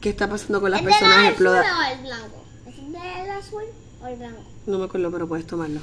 ¿Qué 0.00 0.10
está 0.10 0.28
pasando 0.28 0.60
con 0.60 0.70
las 0.70 0.80
¿Es 0.80 0.86
personas 0.86 1.16
del 1.16 1.24
azul 1.24 1.32
explotadas? 1.32 1.72
o 1.78 1.92
el 1.94 2.02
blanco? 2.02 2.44
¿Es 2.66 2.76
del 2.92 3.30
azul 3.30 3.62
o 4.02 4.06
el 4.06 4.16
blanco? 4.16 4.42
No 4.66 4.78
me 4.78 4.84
acuerdo, 4.84 5.10
pero 5.10 5.26
puedes 5.28 5.46
tomarlo. 5.46 5.80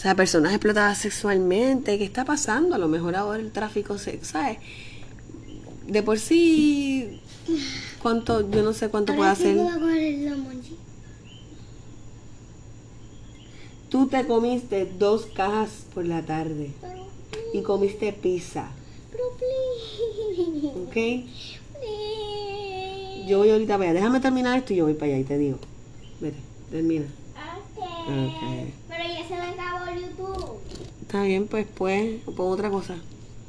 O 0.00 0.02
sea, 0.02 0.14
personas 0.14 0.52
explotadas 0.52 0.96
sexualmente. 0.96 1.98
¿Qué 1.98 2.04
está 2.04 2.24
pasando? 2.24 2.74
A 2.74 2.78
lo 2.78 2.88
mejor 2.88 3.16
ahora 3.16 3.38
el 3.38 3.52
tráfico 3.52 3.98
sexual. 3.98 4.56
De 5.86 6.02
por 6.02 6.18
sí, 6.18 7.20
¿cuánto? 8.00 8.50
Yo 8.50 8.62
no 8.62 8.72
sé 8.72 8.88
cuánto 8.88 9.14
puede 9.14 9.36
sí 9.36 9.42
hacer. 9.42 9.58
Tú 13.90 14.06
te 14.06 14.26
comiste 14.26 14.90
dos 14.98 15.26
cajas 15.26 15.84
por 15.92 16.06
la 16.06 16.22
tarde 16.22 16.70
Pero 16.80 17.04
y 17.52 17.60
comiste 17.60 18.14
pizza, 18.14 18.70
Pero. 19.12 19.24
¿ok? 20.82 20.92
Please. 20.92 21.58
Yo 23.26 23.36
voy 23.40 23.50
ahorita 23.50 23.76
para 23.76 23.90
allá. 23.90 24.00
Déjame 24.00 24.20
terminar 24.20 24.56
esto 24.56 24.72
y 24.72 24.76
yo 24.76 24.84
voy 24.86 24.94
para 24.94 25.12
allá 25.12 25.18
y 25.18 25.24
te 25.24 25.36
digo. 25.36 25.58
Vete, 26.20 26.38
termina. 26.70 27.04
Ok. 27.04 27.84
Ok. 28.10 28.42
Pero 28.88 29.04
ya 29.04 29.28
se 29.28 29.34
me 29.34 29.46
acabó 29.46 29.90
YouTube. 29.94 30.58
Está 31.10 31.24
bien, 31.24 31.48
pues, 31.48 31.66
pues, 31.74 32.20
pon 32.36 32.52
otra 32.52 32.70
cosa. 32.70 32.94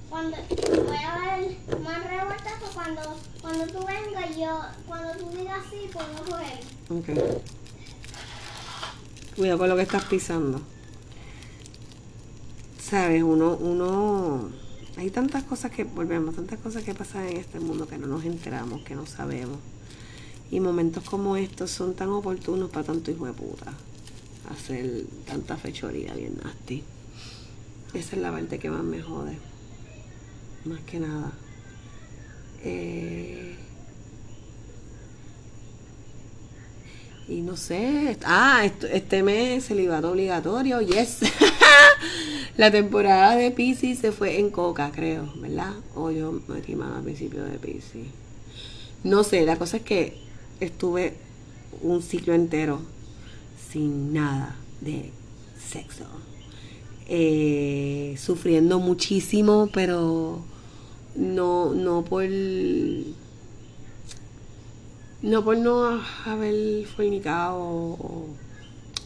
Cuando 0.09 0.35
voy 0.49 0.97
a 0.97 1.37
ver 1.37 1.57
más 1.83 2.03
revueltas 2.09 2.53
o 2.67 2.73
cuando, 2.73 3.01
cuando 3.39 3.67
tú 3.67 3.85
vengas 3.85 4.35
yo, 4.35 4.61
cuando 4.87 5.13
tú 5.13 5.29
digas 5.37 5.59
sí, 5.69 5.87
podemos 5.93 6.21
coger. 6.21 6.59
Ok. 6.89 7.35
Cuidado 9.35 9.59
con 9.59 9.69
lo 9.69 9.75
que 9.75 9.83
estás 9.83 10.03
pisando. 10.05 10.59
Sabes, 12.81 13.21
uno, 13.21 13.55
uno, 13.57 14.49
hay 14.97 15.11
tantas 15.11 15.43
cosas 15.43 15.69
que, 15.69 15.83
volvemos, 15.83 16.33
tantas 16.35 16.57
cosas 16.57 16.83
que 16.83 16.95
pasan 16.95 17.27
en 17.27 17.37
este 17.37 17.59
mundo 17.59 17.87
que 17.87 17.99
no 17.99 18.07
nos 18.07 18.25
enteramos, 18.25 18.81
que 18.81 18.95
no 18.95 19.05
sabemos. 19.05 19.59
Y 20.49 20.59
momentos 20.59 21.03
como 21.03 21.37
estos 21.37 21.69
son 21.69 21.93
tan 21.93 22.09
oportunos 22.09 22.71
para 22.71 22.87
tanto 22.87 23.11
hijo 23.11 23.27
de 23.27 23.33
puta. 23.33 23.71
Hacer 24.49 25.05
tanta 25.27 25.57
fechoría 25.57 26.15
bien 26.15 26.39
nasty. 26.43 26.83
Esa 27.93 28.15
es 28.15 28.21
la 28.21 28.31
parte 28.31 28.59
que 28.59 28.69
más 28.69 28.83
me 28.83 29.01
jode. 29.01 29.37
Más 30.65 30.79
que 30.81 30.99
nada. 30.99 31.31
Eh, 32.63 33.55
Y 37.31 37.39
no 37.43 37.55
sé, 37.55 38.17
ah, 38.25 38.69
este 38.91 39.23
mes 39.23 39.65
celibato 39.65 40.11
obligatorio, 40.11 40.81
yes. 40.81 41.19
la 42.57 42.69
temporada 42.71 43.37
de 43.37 43.51
Pisces 43.51 43.99
se 43.99 44.11
fue 44.11 44.37
en 44.37 44.49
coca, 44.49 44.91
creo, 44.93 45.31
¿verdad? 45.37 45.71
O 45.95 46.11
yo 46.11 46.41
metí 46.49 46.75
mano 46.75 46.97
al 46.97 47.03
principio 47.03 47.45
de 47.45 47.57
Pisces. 47.57 48.07
No 49.05 49.23
sé, 49.23 49.45
la 49.45 49.55
cosa 49.55 49.77
es 49.77 49.83
que 49.83 50.17
estuve 50.59 51.13
un 51.81 52.01
ciclo 52.01 52.33
entero 52.33 52.81
sin 53.71 54.11
nada 54.11 54.57
de 54.81 55.11
sexo. 55.57 56.03
Eh, 57.13 58.15
sufriendo 58.17 58.79
muchísimo, 58.79 59.69
pero 59.73 60.41
no, 61.17 61.73
no 61.73 62.05
por 62.05 62.23
no 65.21 65.43
por 65.43 65.57
no 65.57 66.01
haber 66.25 66.85
fornicado 66.85 67.57
o, 67.59 68.29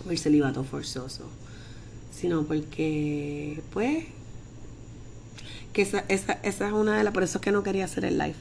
o 0.05 0.11
el 0.11 0.19
celibato 0.19 0.63
forzoso, 0.63 1.23
sino 2.11 2.43
porque, 2.43 3.63
pues, 3.73 4.05
que 5.73 5.81
esa, 5.81 6.05
esa, 6.07 6.33
esa 6.43 6.67
es 6.67 6.73
una 6.73 6.99
de 6.99 7.03
las, 7.03 7.11
por 7.11 7.23
eso 7.23 7.39
es 7.39 7.41
que 7.41 7.51
no 7.51 7.63
quería 7.63 7.85
hacer 7.85 8.05
el 8.05 8.19
live 8.19 8.35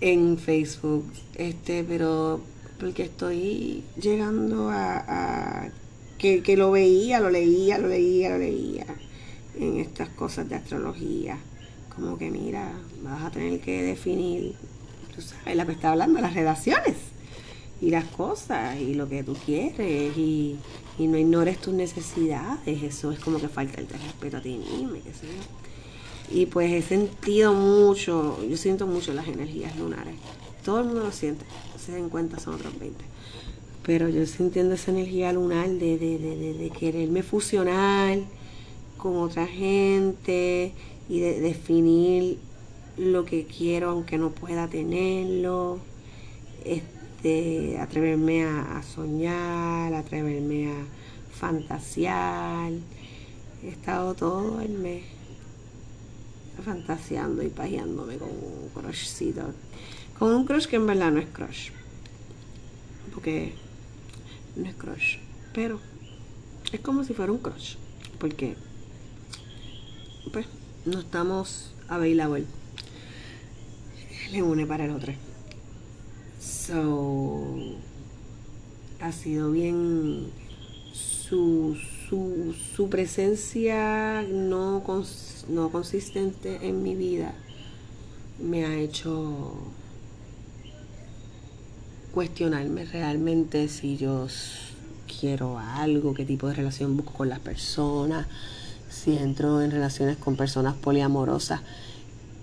en 0.00 0.38
Facebook, 0.38 1.04
este, 1.34 1.84
pero 1.84 2.40
porque 2.80 3.02
estoy 3.02 3.84
llegando 4.00 4.70
a, 4.70 5.66
a 5.66 5.70
que, 6.42 6.56
lo 6.56 6.70
veía, 6.70 7.20
lo 7.20 7.30
leía, 7.30 7.78
lo 7.78 7.88
leía, 7.88 8.30
lo 8.30 8.38
leía 8.38 8.86
en 9.58 9.78
estas 9.78 10.08
cosas 10.08 10.48
de 10.48 10.56
astrología, 10.56 11.38
como 11.94 12.18
que 12.18 12.30
mira, 12.30 12.72
vas 13.02 13.22
a 13.22 13.30
tener 13.30 13.60
que 13.60 13.82
definir 13.82 14.54
tú 15.14 15.22
sabes, 15.22 15.56
la 15.56 15.66
que 15.66 15.72
está 15.72 15.92
hablando, 15.92 16.20
las 16.20 16.34
relaciones 16.34 16.96
y 17.80 17.90
las 17.90 18.04
cosas 18.04 18.80
y 18.80 18.94
lo 18.94 19.08
que 19.08 19.22
tú 19.22 19.34
quieres 19.44 20.16
y, 20.16 20.56
y 20.98 21.06
no 21.06 21.18
ignores 21.18 21.60
tus 21.60 21.74
necesidades, 21.74 22.82
eso 22.82 23.12
es 23.12 23.20
como 23.20 23.38
que 23.38 23.48
falta 23.48 23.80
el 23.80 23.88
respeto 23.88 24.38
a 24.38 24.40
ti 24.40 24.56
mismo, 24.56 24.92
qué 24.92 25.12
sé. 25.12 25.26
Y 26.30 26.46
pues 26.46 26.72
he 26.72 26.82
sentido 26.82 27.52
mucho, 27.52 28.42
yo 28.48 28.56
siento 28.56 28.86
mucho 28.86 29.12
las 29.12 29.28
energías 29.28 29.76
lunares, 29.76 30.14
todo 30.64 30.80
el 30.80 30.86
mundo 30.86 31.00
lo 31.04 31.12
siente, 31.12 31.44
se 31.78 31.92
den 31.92 32.08
cuenta 32.08 32.38
son 32.38 32.54
otros 32.54 32.76
20. 32.78 33.04
Pero 33.84 34.08
yo 34.08 34.26
sintiendo 34.26 34.74
esa 34.74 34.90
energía 34.90 35.32
lunar 35.32 35.68
de, 35.68 35.98
de, 35.98 36.18
de, 36.18 36.54
de, 36.54 36.70
quererme 36.70 37.22
fusionar 37.22 38.18
con 38.96 39.16
otra 39.16 39.46
gente 39.46 40.72
y 41.08 41.20
de 41.20 41.40
definir 41.40 42.38
lo 42.96 43.24
que 43.24 43.44
quiero 43.44 43.90
aunque 43.90 44.16
no 44.16 44.30
pueda 44.30 44.68
tenerlo, 44.68 45.78
este, 46.64 47.78
atreverme 47.78 48.44
a, 48.44 48.78
a 48.78 48.82
soñar, 48.82 49.92
atreverme 49.92 50.68
a 50.68 50.86
fantasear. 51.34 52.72
He 53.62 53.68
estado 53.68 54.14
todo 54.14 54.60
el 54.60 54.72
mes 54.78 55.04
fantaseando 56.62 57.42
y 57.42 57.48
pajeándome 57.48 58.16
con 58.16 58.28
un 58.28 58.68
crushcito. 58.74 59.42
Con 60.18 60.32
un 60.34 60.44
crush 60.44 60.66
que 60.66 60.76
en 60.76 60.86
verdad 60.86 61.10
no 61.10 61.20
es 61.20 61.26
crush. 61.26 61.70
Porque 63.12 63.52
no 64.56 64.68
es 64.68 64.74
crush. 64.74 65.18
Pero 65.52 65.80
es 66.72 66.80
como 66.80 67.04
si 67.04 67.14
fuera 67.14 67.32
un 67.32 67.38
crush. 67.38 67.74
Porque 68.18 68.56
pues 70.32 70.46
no 70.86 70.98
estamos 71.00 71.72
available 71.88 72.44
le 74.32 74.42
une 74.42 74.66
para 74.66 74.84
el 74.86 74.90
otro. 74.90 75.12
So, 76.40 77.56
ha 79.00 79.12
sido 79.12 79.50
bien 79.52 80.26
su, 80.92 81.76
su, 82.08 82.54
su 82.74 82.88
presencia 82.88 84.22
no, 84.22 84.82
cons- 84.84 85.46
no 85.48 85.70
consistente 85.70 86.66
en 86.66 86.82
mi 86.82 86.96
vida 86.96 87.34
me 88.42 88.64
ha 88.64 88.74
hecho 88.76 89.54
cuestionarme 92.14 92.84
realmente 92.84 93.68
si 93.68 93.96
yo 93.96 94.28
quiero 95.20 95.58
algo, 95.58 96.14
qué 96.14 96.24
tipo 96.24 96.48
de 96.48 96.54
relación 96.54 96.96
busco 96.96 97.12
con 97.12 97.28
las 97.28 97.40
personas, 97.40 98.26
si 98.88 99.16
entro 99.18 99.60
en 99.60 99.72
relaciones 99.72 100.16
con 100.16 100.36
personas 100.36 100.74
poliamorosas 100.74 101.60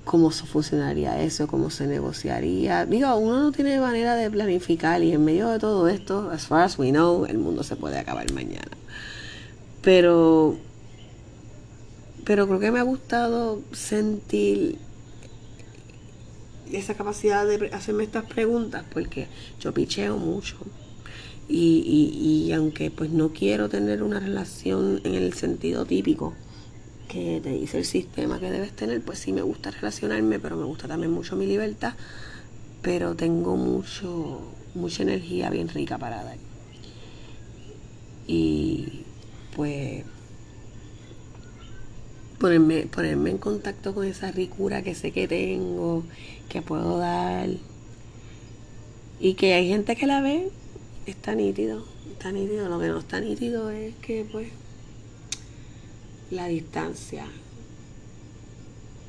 cómo 0.04 0.32
funcionaría 0.32 1.22
eso, 1.22 1.48
cómo 1.48 1.70
se 1.70 1.88
negociaría. 1.88 2.86
Digo, 2.86 3.16
uno 3.16 3.40
no 3.40 3.52
tiene 3.52 3.80
manera 3.80 4.16
de 4.16 4.30
planificar 4.30 5.02
y 5.04 5.14
en 5.14 5.24
medio 5.24 5.50
de 5.50 5.60
todo 5.60 5.88
esto, 5.88 6.30
as 6.32 6.48
far 6.48 6.64
as 6.64 6.78
we 6.78 6.90
know, 6.90 7.26
el 7.26 7.38
mundo 7.38 7.64
se 7.64 7.76
puede 7.76 7.98
acabar 7.98 8.32
mañana. 8.34 8.72
Pero, 9.82 10.58
pero 12.26 12.48
creo 12.48 12.60
que 12.60 12.72
me 12.72 12.80
ha 12.80 12.84
gustado 12.84 13.62
sentir 13.72 14.78
esa 16.74 16.96
capacidad 16.96 17.46
de 17.46 17.70
hacerme 17.74 18.04
estas 18.04 18.26
preguntas 18.26 18.86
porque 18.94 19.28
yo 19.60 19.74
picheo 19.74 20.18
mucho. 20.18 20.58
Y, 21.48 22.46
y, 22.48 22.54
aunque 22.54 22.92
pues 22.92 23.10
no 23.10 23.34
quiero 23.34 23.68
tener 23.68 24.04
una 24.04 24.22
relación 24.22 25.02
en 25.04 25.16
el 25.16 25.34
sentido 25.34 25.86
típico, 25.86 26.34
que 27.10 27.42
te 27.44 27.50
dice 27.50 27.78
el 27.78 27.86
sistema 27.86 28.40
que 28.40 28.50
debes 28.50 28.72
tener, 28.72 29.02
pues 29.02 29.20
sí 29.20 29.34
me 29.34 29.42
gusta 29.42 29.70
relacionarme, 29.70 30.40
pero 30.40 30.56
me 30.56 30.64
gusta 30.64 30.88
también 30.88 31.12
mucho 31.12 31.36
mi 31.36 31.46
libertad, 31.46 31.94
pero 32.82 33.16
tengo 33.16 33.58
mucho, 33.58 34.40
mucha 34.76 35.04
energía 35.04 35.50
bien 35.50 35.68
rica 35.68 35.98
para 35.98 36.24
dar. 36.24 36.38
Y 38.28 39.02
pues 39.54 40.06
ponerme, 42.42 42.88
ponerme 42.88 43.30
en 43.30 43.38
contacto 43.38 43.94
con 43.94 44.06
esa 44.06 44.32
ricura 44.32 44.82
que 44.82 44.96
sé 44.96 45.12
que 45.12 45.28
tengo, 45.28 46.04
que 46.50 46.64
puedo 46.64 46.98
dar, 46.98 47.48
y 49.20 49.36
que 49.36 49.54
hay 49.54 49.68
gente 49.68 49.96
que 49.96 50.08
la 50.08 50.22
ve, 50.22 50.50
está 51.06 51.36
nítido, 51.36 51.86
está 52.12 52.32
nítido, 52.32 52.68
lo 52.68 52.80
que 52.80 52.88
no 52.88 52.98
está 52.98 53.22
nítido 53.22 53.70
es 53.70 53.94
que 53.98 54.26
pues 54.30 54.48
la 56.32 56.48
distancia, 56.48 57.26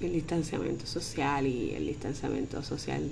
el 0.02 0.12
distanciamiento 0.12 0.84
social 0.84 1.46
y 1.46 1.70
el 1.70 1.86
distanciamiento 1.86 2.62
social 2.62 3.10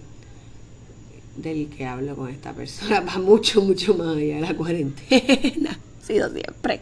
del 1.37 1.71
que 1.71 1.87
hablo 1.87 2.15
con 2.15 2.29
esta 2.29 2.53
persona 2.53 3.01
va 3.09 3.19
mucho, 3.19 3.63
mucho 3.63 3.95
más 3.95 4.19
allá 4.19 4.35
de 4.37 4.41
la 4.43 4.55
cuarentena. 4.55 5.79
Ha 6.01 6.13
sido 6.13 6.33
siempre. 6.33 6.81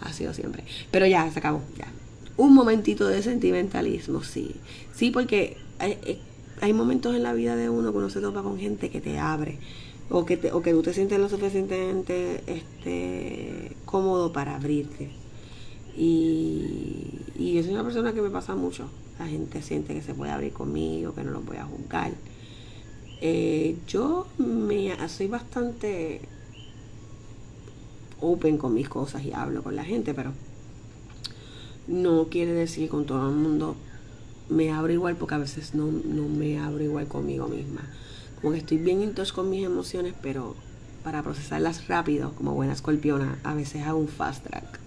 Ha 0.00 0.12
sido 0.12 0.32
siempre. 0.32 0.62
Pero 0.92 1.06
ya, 1.06 1.28
se 1.32 1.40
acabó, 1.40 1.60
ya. 1.76 1.88
Un 2.36 2.54
momentito 2.54 3.06
de 3.08 3.22
sentimentalismo, 3.22 4.22
sí. 4.22 4.62
Sí, 4.90 5.10
porque 5.10 5.66
hay, 5.78 5.98
eh, 6.02 6.24
hay 6.60 6.72
momentos 6.72 7.14
en 7.14 7.22
la 7.22 7.34
vida 7.34 7.56
de 7.56 7.68
uno 7.70 7.92
que 7.92 7.98
uno 7.98 8.10
se 8.10 8.20
topa 8.20 8.42
con 8.42 8.58
gente 8.58 8.90
que 8.90 9.00
te 9.00 9.18
abre. 9.18 9.60
O 10.08 10.24
que, 10.26 10.36
te- 10.36 10.52
o 10.52 10.62
que 10.62 10.72
tú 10.72 10.82
te 10.82 10.92
sientes 10.94 11.18
lo 11.18 11.28
suficientemente 11.28 12.42
este, 12.46 13.78
cómodo 13.84 14.32
para 14.32 14.56
abrirte. 14.56 15.16
Y, 15.94 17.32
y 17.34 17.54
yo 17.54 17.62
soy 17.62 17.72
una 17.74 17.84
persona 17.84 18.12
que 18.14 18.22
me 18.22 18.30
pasa 18.30 18.54
mucho. 18.56 18.92
La 19.18 19.26
gente 19.28 19.62
siente 19.62 19.94
que 19.94 20.02
se 20.02 20.14
puede 20.14 20.32
abrir 20.32 20.52
conmigo, 20.52 21.14
que 21.14 21.24
no 21.24 21.32
los 21.32 21.44
voy 21.44 21.58
a 21.58 21.64
juzgar. 21.66 22.20
Eh, 23.20 23.82
yo 23.86 24.34
me 24.38 24.96
soy 25.08 25.28
bastante 25.28 26.28
open 28.20 28.56
con 28.58 28.72
mis 28.74 28.88
cosas 28.88 29.24
y 29.24 29.32
hablo 29.32 29.62
con 29.62 29.76
la 29.76 29.84
gente, 29.84 30.14
pero 30.14 30.34
no 31.86 32.28
quiere 32.28 32.52
decir 32.52 32.88
con 32.88 33.06
todo 33.06 33.28
el 33.28 33.36
mundo 33.36 33.76
me 34.48 34.70
abro 34.70 34.92
igual 34.92 35.16
porque 35.16 35.34
a 35.34 35.38
veces 35.38 35.74
no, 35.74 35.86
no 35.86 36.28
me 36.28 36.58
abro 36.58 36.82
igual 36.82 37.08
conmigo 37.08 37.48
misma. 37.48 37.82
Como 38.40 38.52
que 38.52 38.58
estoy 38.58 38.78
bien 38.78 39.02
in 39.02 39.14
con 39.34 39.50
mis 39.50 39.64
emociones, 39.64 40.14
pero 40.20 40.54
para 41.02 41.22
procesarlas 41.22 41.88
rápido, 41.88 42.34
como 42.34 42.54
buena 42.54 42.72
escorpiona, 42.72 43.38
a 43.44 43.54
veces 43.54 43.82
hago 43.82 43.98
un 43.98 44.08
fast 44.08 44.44
track. 44.44 44.80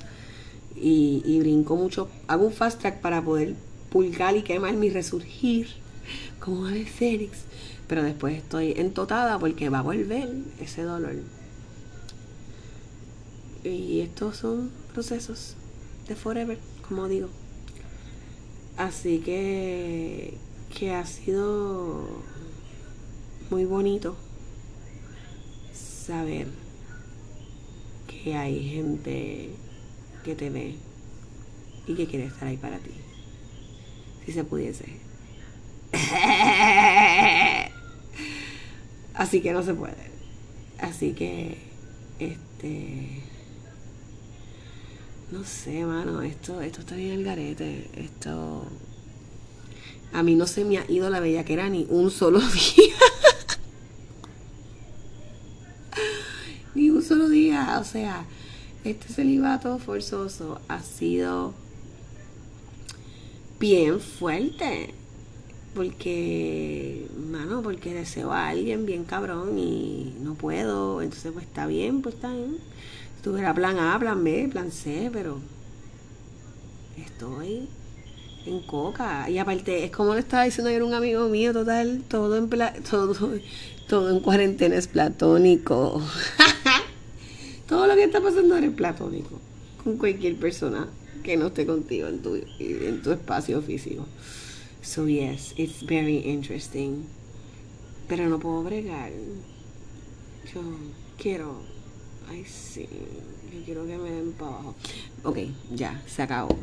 Y, 0.76 1.24
y 1.26 1.40
brinco 1.40 1.76
mucho, 1.76 2.10
hago 2.28 2.46
un 2.46 2.54
fast 2.54 2.80
track 2.82 3.02
para 3.02 3.22
poder 3.22 3.56
pulgar 3.90 4.36
y 4.36 4.44
quemar 4.44 4.74
mi 4.74 4.90
resurgir 4.90 5.68
como 6.40 6.66
ave 6.68 6.86
fénix. 6.86 7.40
Pero 7.88 8.04
después 8.04 8.38
estoy 8.38 8.74
entotada 8.78 9.40
porque 9.40 9.70
va 9.70 9.80
a 9.80 9.84
volver 9.84 10.30
ese 10.60 10.84
dolor. 10.84 11.16
Y 13.64 14.02
estos 14.02 14.38
son 14.38 14.70
procesos 14.94 15.56
de 16.08 16.16
forever, 16.16 16.60
como 16.88 17.08
digo. 17.08 17.30
Así 18.78 19.20
que, 19.20 20.38
que 20.78 20.94
ha 20.94 21.06
sido 21.06 22.08
muy 23.50 23.66
bonito 23.66 24.16
saber 25.74 26.48
que 28.08 28.36
hay 28.36 28.70
gente 28.70 29.52
que 30.24 30.36
te 30.36 30.50
ve 30.50 30.76
y 31.88 31.96
que 31.96 32.08
quiere 32.08 32.26
estar 32.26 32.48
ahí 32.48 32.58
para 32.58 32.80
ti. 32.80 32.92
Si 34.26 34.32
se 34.34 34.44
pudiese. 34.44 34.86
Así 39.14 39.42
que 39.42 39.54
no 39.54 39.64
se 39.64 39.74
puede. 39.74 40.12
Así 40.80 41.14
que, 41.14 41.58
este 42.20 43.24
no 45.32 45.44
sé, 45.44 45.84
mano, 45.86 46.22
esto, 46.22 46.62
esto 46.62 46.82
está 46.82 46.96
bien 46.96 47.12
el 47.12 47.24
garete. 47.24 47.90
Esto. 47.96 48.66
A 50.14 50.24
mí 50.24 50.36
no 50.36 50.48
se 50.48 50.64
me 50.64 50.78
ha 50.78 50.90
ido 50.90 51.10
la 51.10 51.20
bella 51.20 51.44
que 51.44 51.54
era 51.54 51.68
ni 51.68 51.86
un 51.90 52.12
solo 52.12 52.40
día. 52.54 52.96
ni 56.76 56.90
un 56.90 57.02
solo 57.02 57.28
día. 57.28 57.78
O 57.82 57.84
sea, 57.84 58.26
este 58.84 59.12
celibato 59.12 59.80
forzoso 59.80 60.62
ha 60.68 60.82
sido 60.82 61.54
bien 63.60 64.00
fuerte. 64.00 64.94
Porque, 65.74 67.08
mano, 67.18 67.62
porque 67.62 67.94
deseo 67.94 68.32
a 68.32 68.48
alguien 68.48 68.86
bien 68.86 69.04
cabrón 69.04 69.58
y 69.60 70.16
no 70.22 70.36
puedo. 70.36 71.02
Entonces, 71.02 71.34
pues 71.34 71.46
está 71.46 71.66
bien, 71.68 72.02
pues 72.02 72.16
está 72.16 72.32
bien 72.32 72.60
tuviera 73.26 73.56
plan 73.56 73.80
A, 73.80 73.98
plan 73.98 74.24
B, 74.24 74.48
plan 74.52 74.72
C, 74.72 75.10
pero 75.12 75.40
estoy 76.96 77.68
en 78.46 78.60
coca. 78.62 79.28
Y 79.32 79.40
aparte, 79.40 79.84
es 79.84 79.90
como 79.90 80.14
le 80.14 80.20
estaba 80.20 80.44
diciendo 80.44 80.70
ayer 80.70 80.84
un 80.84 80.94
amigo 80.94 81.28
mío, 81.28 81.52
total, 81.52 82.04
todo 82.08 82.38
en, 82.38 82.48
todo, 82.88 83.32
todo 83.88 84.12
en 84.12 84.20
cuarentena 84.20 84.76
es 84.76 84.88
platónico. 84.88 86.04
todo 87.68 87.88
lo 87.88 87.96
que 87.96 88.04
está 88.04 88.22
pasando 88.22 88.54
ahora 88.54 88.68
es 88.68 88.74
platónico. 88.74 89.42
Con 89.84 89.98
cualquier 89.98 90.36
persona 90.36 90.88
que 91.24 91.36
no 91.36 91.48
esté 91.48 91.66
contigo 91.66 92.08
en 92.08 92.22
tu, 92.22 92.36
en 92.36 93.02
tu 93.02 93.12
espacio 93.12 93.60
físico. 93.64 94.06
So 94.84 95.08
yes, 95.08 95.56
it's 95.58 95.84
very 95.84 96.20
interesting. 96.20 97.08
Pero 98.08 98.30
no 98.30 98.38
puedo 98.38 98.62
bregar. 98.62 99.12
Yo 100.54 100.62
quiero 101.18 101.75
Ay, 102.30 102.44
sí. 102.46 102.88
Yo 103.54 103.64
quiero 103.64 103.86
que 103.86 103.98
me 103.98 104.10
den 104.10 104.34
para 104.34 104.52
abajo. 104.52 104.76
Ok, 105.24 105.38
ya, 105.74 106.02
se 106.08 106.22
acabó. 106.22 106.56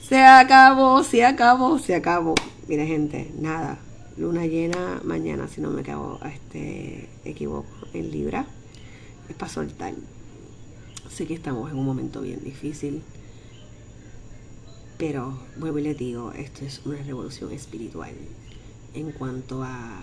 Se 0.00 0.22
acabó, 0.22 1.02
se 1.02 1.24
acabó, 1.24 1.78
se 1.78 1.94
acabó. 1.94 2.34
Mire, 2.68 2.86
gente, 2.86 3.32
nada. 3.38 3.78
Luna 4.16 4.46
llena 4.46 5.00
mañana, 5.04 5.48
si 5.48 5.60
no 5.60 5.70
me 5.70 5.82
acabo, 5.82 6.18
este, 6.24 7.08
equivoco, 7.24 7.68
en 7.92 8.10
Libra. 8.10 8.46
Es 9.28 9.34
para 9.34 9.52
soltar. 9.52 9.94
Sé 11.10 11.26
que 11.26 11.34
estamos 11.34 11.70
en 11.70 11.78
un 11.78 11.84
momento 11.84 12.20
bien 12.22 12.42
difícil. 12.42 13.02
Pero, 14.98 15.38
vuelvo 15.58 15.78
y 15.78 15.82
les 15.82 15.98
digo, 15.98 16.32
esto 16.32 16.64
es 16.64 16.80
una 16.84 16.98
revolución 16.98 17.52
espiritual. 17.52 18.14
En 18.94 19.12
cuanto 19.12 19.62
a, 19.62 20.00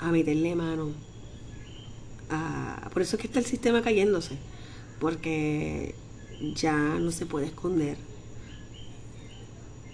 a 0.00 0.10
meterle 0.10 0.54
mano 0.54 0.90
por 2.92 3.02
eso 3.02 3.16
es 3.16 3.20
que 3.20 3.26
está 3.26 3.38
el 3.38 3.46
sistema 3.46 3.82
cayéndose, 3.82 4.36
porque 5.00 5.94
ya 6.54 6.76
no 6.76 7.10
se 7.10 7.26
puede 7.26 7.46
esconder, 7.46 7.96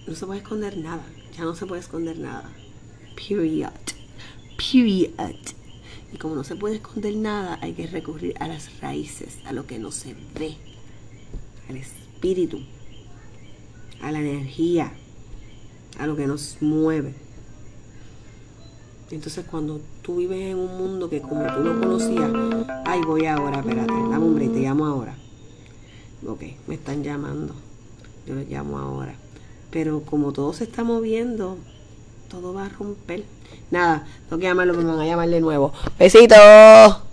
no 0.07 0.15
se 0.15 0.27
puede 0.27 0.41
esconder 0.41 0.77
nada, 0.79 1.05
ya 1.37 1.45
no 1.45 1.55
se 1.55 1.67
puede 1.67 1.81
esconder 1.81 2.19
nada. 2.19 2.51
Period. 3.15 3.73
Period. 4.57 5.35
Y 6.13 6.17
como 6.17 6.35
no 6.35 6.45
se 6.45 6.57
puede 6.57 6.77
esconder 6.77 7.15
nada, 7.17 7.59
hay 7.61 7.75
que 7.75 7.87
recurrir 7.87 8.35
a 8.41 8.49
las 8.49 8.81
raíces, 8.81 9.39
a 9.45 9.53
lo 9.53 9.67
que 9.67 9.79
no 9.79 9.93
se 9.93 10.15
ve, 10.39 10.57
al 11.69 11.77
espíritu, 11.77 12.61
a 14.01 14.11
la 14.11 14.21
energía, 14.21 14.93
a 15.99 16.07
lo 16.07 16.17
que 16.17 16.27
nos 16.27 16.59
mueve. 16.61 17.15
Entonces 19.11 19.45
cuando 19.51 19.81
tú 20.03 20.17
vives 20.17 20.51
en 20.51 20.59
un 20.59 20.77
mundo 20.77 21.09
que 21.09 21.21
como 21.21 21.47
tú 21.47 21.61
no 21.61 21.81
conocías, 21.81 22.31
ay 22.85 23.01
voy 23.03 23.27
ahora, 23.27 23.61
espérate, 23.61 23.93
dame 23.93 24.17
hombre, 24.17 24.49
te 24.49 24.61
llamo 24.61 24.87
ahora. 24.87 25.15
Ok, 26.27 26.43
me 26.67 26.75
están 26.75 27.03
llamando, 27.03 27.55
yo 28.27 28.35
les 28.35 28.49
llamo 28.51 28.79
ahora. 28.79 29.15
Pero 29.71 30.03
como 30.03 30.33
todo 30.33 30.53
se 30.53 30.65
está 30.65 30.85
moviendo, 30.85 31.57
todo 32.29 32.53
va 32.53 32.67
a 32.67 32.69
romper. 32.69 33.25
Nada, 33.71 34.07
tengo 34.29 34.41
que 34.41 34.47
llamarlo, 34.47 34.75
me 34.75 34.85
van 34.85 35.01
a 35.01 35.07
llamar 35.07 35.29
de 35.29 35.41
nuevo. 35.41 35.73
Besitos. 35.99 37.08